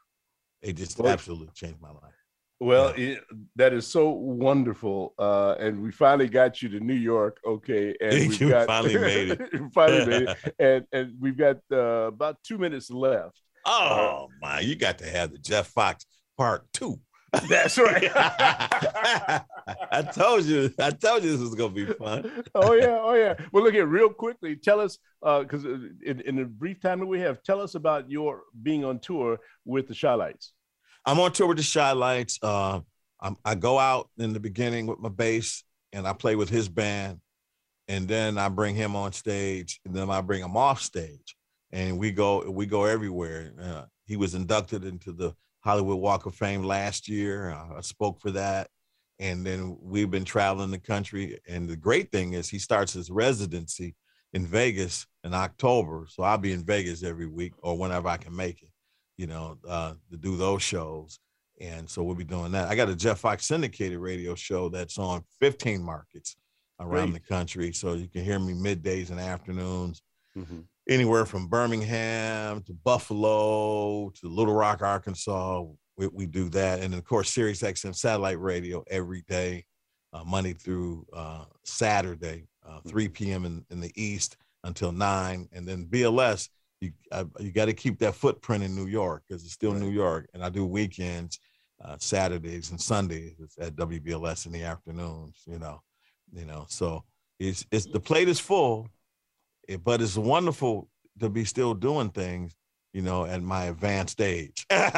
[0.61, 2.13] It just well, absolutely changed my life.
[2.59, 3.13] Well, yeah.
[3.13, 3.23] it,
[3.55, 7.95] that is so wonderful, uh, and we finally got you to New York, okay?
[8.01, 9.41] And we got, finally made it.
[9.73, 13.39] finally made it, and and we've got uh, about two minutes left.
[13.65, 14.59] Oh uh, my!
[14.59, 16.05] You got to have the Jeff Foxx
[16.37, 16.99] part two.
[17.47, 18.11] That's right.
[18.15, 20.73] I told you.
[20.79, 22.43] I told you this was gonna be fun.
[22.55, 22.99] oh yeah.
[23.01, 23.35] Oh yeah.
[23.51, 24.55] Well, look here, real quickly.
[24.55, 28.09] Tell us, because uh, in, in the brief time that we have, tell us about
[28.09, 30.53] your being on tour with the Chi-Lites.
[31.05, 32.39] I'm on tour with the Chi-Lites.
[32.41, 32.81] Uh,
[33.43, 37.19] i go out in the beginning with my bass, and I play with his band,
[37.87, 41.35] and then I bring him on stage, and then I bring him off stage,
[41.71, 43.53] and we go we go everywhere.
[43.61, 47.51] Uh, he was inducted into the Hollywood Walk of Fame last year.
[47.51, 48.69] I spoke for that.
[49.19, 51.37] And then we've been traveling the country.
[51.47, 53.95] And the great thing is, he starts his residency
[54.33, 56.05] in Vegas in October.
[56.07, 58.69] So I'll be in Vegas every week or whenever I can make it,
[59.17, 61.19] you know, uh, to do those shows.
[61.59, 62.69] And so we'll be doing that.
[62.69, 66.37] I got a Jeff Foxx syndicated radio show that's on 15 markets
[66.79, 67.21] around great.
[67.21, 67.73] the country.
[67.73, 70.01] So you can hear me middays and afternoons.
[70.37, 75.63] Mm-hmm anywhere from Birmingham to Buffalo to Little Rock, Arkansas.
[75.95, 76.81] We, we do that.
[76.81, 79.65] And of course, Sirius XM satellite radio every day,
[80.11, 83.45] uh, Monday through uh, Saturday, uh, 3 p.m.
[83.45, 85.47] In, in the East until 9.
[85.53, 86.49] And then BLS,
[86.81, 86.91] you,
[87.39, 89.81] you got to keep that footprint in New York because it's still right.
[89.81, 90.27] New York.
[90.33, 91.39] And I do weekends,
[91.85, 95.81] uh, Saturdays and Sundays at WBLS in the afternoons, you know,
[96.33, 97.03] you know, so
[97.39, 98.87] it's, it's the plate is full
[99.77, 100.89] but it's wonderful
[101.19, 102.55] to be still doing things
[102.93, 104.65] you know, at my advanced age.
[104.69, 104.93] and,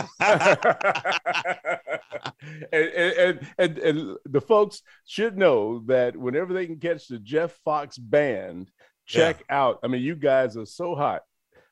[2.72, 7.97] and, and, and, the folks should know that whenever they can catch the Jeff Foxx
[7.97, 8.72] band,
[9.05, 9.61] check yeah.
[9.61, 9.80] out.
[9.84, 11.24] I mean, you guys are so hot.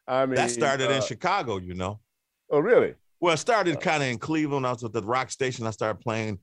[0.07, 1.99] I mean, that started uh, in Chicago, you know.
[2.49, 2.95] Oh, really?
[3.21, 4.65] Well, it started uh, kind of in Cleveland.
[4.67, 5.67] I was at the rock station.
[5.67, 6.39] I started playing.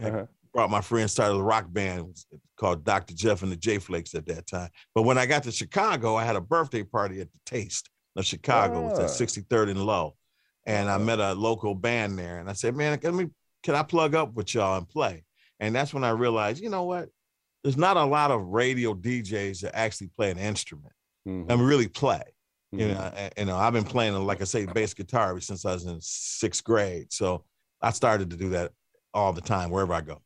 [0.00, 2.16] Uh-huh brought my friend, started a rock band
[2.56, 3.14] called Dr.
[3.14, 4.70] Jeff and the J Flakes at that time.
[4.94, 8.26] But when I got to Chicago, I had a birthday party at the Taste of
[8.26, 8.86] Chicago.
[8.86, 9.70] It was at 63rd ah.
[9.70, 10.16] and Low.
[10.66, 12.38] And I met a local band there.
[12.38, 13.28] And I said, man, can, me,
[13.62, 15.24] can I plug up with y'all and play?
[15.58, 17.08] And that's when I realized, you know what?
[17.62, 20.92] There's not a lot of radio DJs that actually play an instrument
[21.26, 21.50] mm-hmm.
[21.50, 22.22] and really play.
[22.74, 22.80] Mm-hmm.
[22.80, 25.72] You know, and, you know, I've been playing, like I say, bass guitar since I
[25.72, 27.12] was in sixth grade.
[27.12, 27.44] So
[27.82, 28.72] I started to do that
[29.12, 30.20] all the time wherever I go.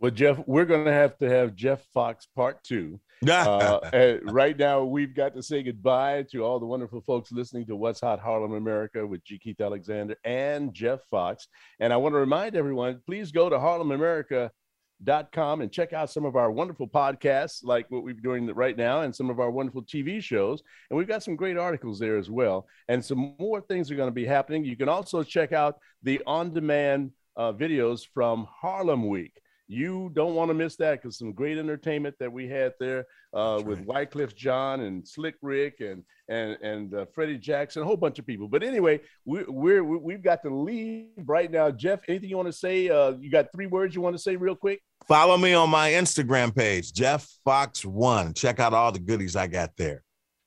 [0.00, 3.00] Well, Jeff, we're going to have to have Jeff Foxx part two.
[3.28, 7.74] uh, right now, we've got to say goodbye to all the wonderful folks listening to
[7.74, 9.40] What's Hot Harlem America with G.
[9.40, 11.48] Keith Alexander and Jeff Foxx.
[11.80, 16.36] And I want to remind everyone please go to harlemamerica.com and check out some of
[16.36, 20.22] our wonderful podcasts, like what we're doing right now, and some of our wonderful TV
[20.22, 20.62] shows.
[20.90, 22.68] And we've got some great articles there as well.
[22.86, 24.64] And some more things are going to be happening.
[24.64, 29.32] You can also check out the on demand uh, videos from Harlem Week
[29.68, 33.62] you don't want to miss that because some great entertainment that we had there uh,
[33.64, 34.10] with right.
[34.10, 38.26] Wyclef Jean and Slick Rick and and and uh, Freddie Jackson, a whole bunch of
[38.26, 38.48] people.
[38.48, 41.70] But anyway, we, we're we've got to leave right now.
[41.70, 42.88] Jeff, anything you want to say?
[42.88, 44.80] Uh, you got three words you want to say real quick?
[45.06, 48.32] Follow me on my Instagram page, Jeff Foxx One.
[48.32, 50.02] Check out all the goodies I got there.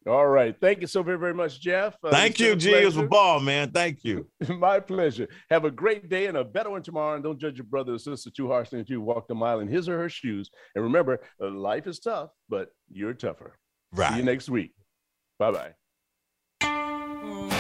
[0.08, 0.56] All right.
[0.60, 1.96] Thank you so very, very much, Jeff.
[2.04, 2.74] Uh, Thank you, G.
[2.74, 3.70] It was a ball, man.
[3.70, 4.28] Thank you.
[4.50, 5.28] My pleasure.
[5.52, 7.14] Have a great day and a better one tomorrow.
[7.14, 9.68] And don't judge your brother or sister too harshly until you walk a mile in
[9.68, 10.50] his or her shoes.
[10.74, 13.60] And remember, uh, life is tough, but you're tougher.
[13.94, 14.12] Right.
[14.12, 14.74] See you next week.
[15.38, 15.74] Bye
[16.62, 17.51] bye.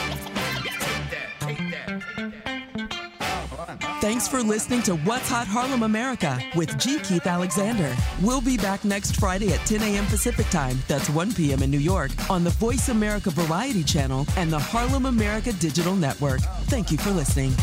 [4.01, 6.97] Thanks for listening to What's Hot Harlem America with G.
[7.01, 7.95] Keith Alexander.
[8.19, 10.07] We'll be back next Friday at 10 a.m.
[10.07, 11.61] Pacific Time, that's 1 p.m.
[11.61, 16.39] in New York, on the Voice America Variety Channel and the Harlem America Digital Network.
[16.63, 17.53] Thank you for listening.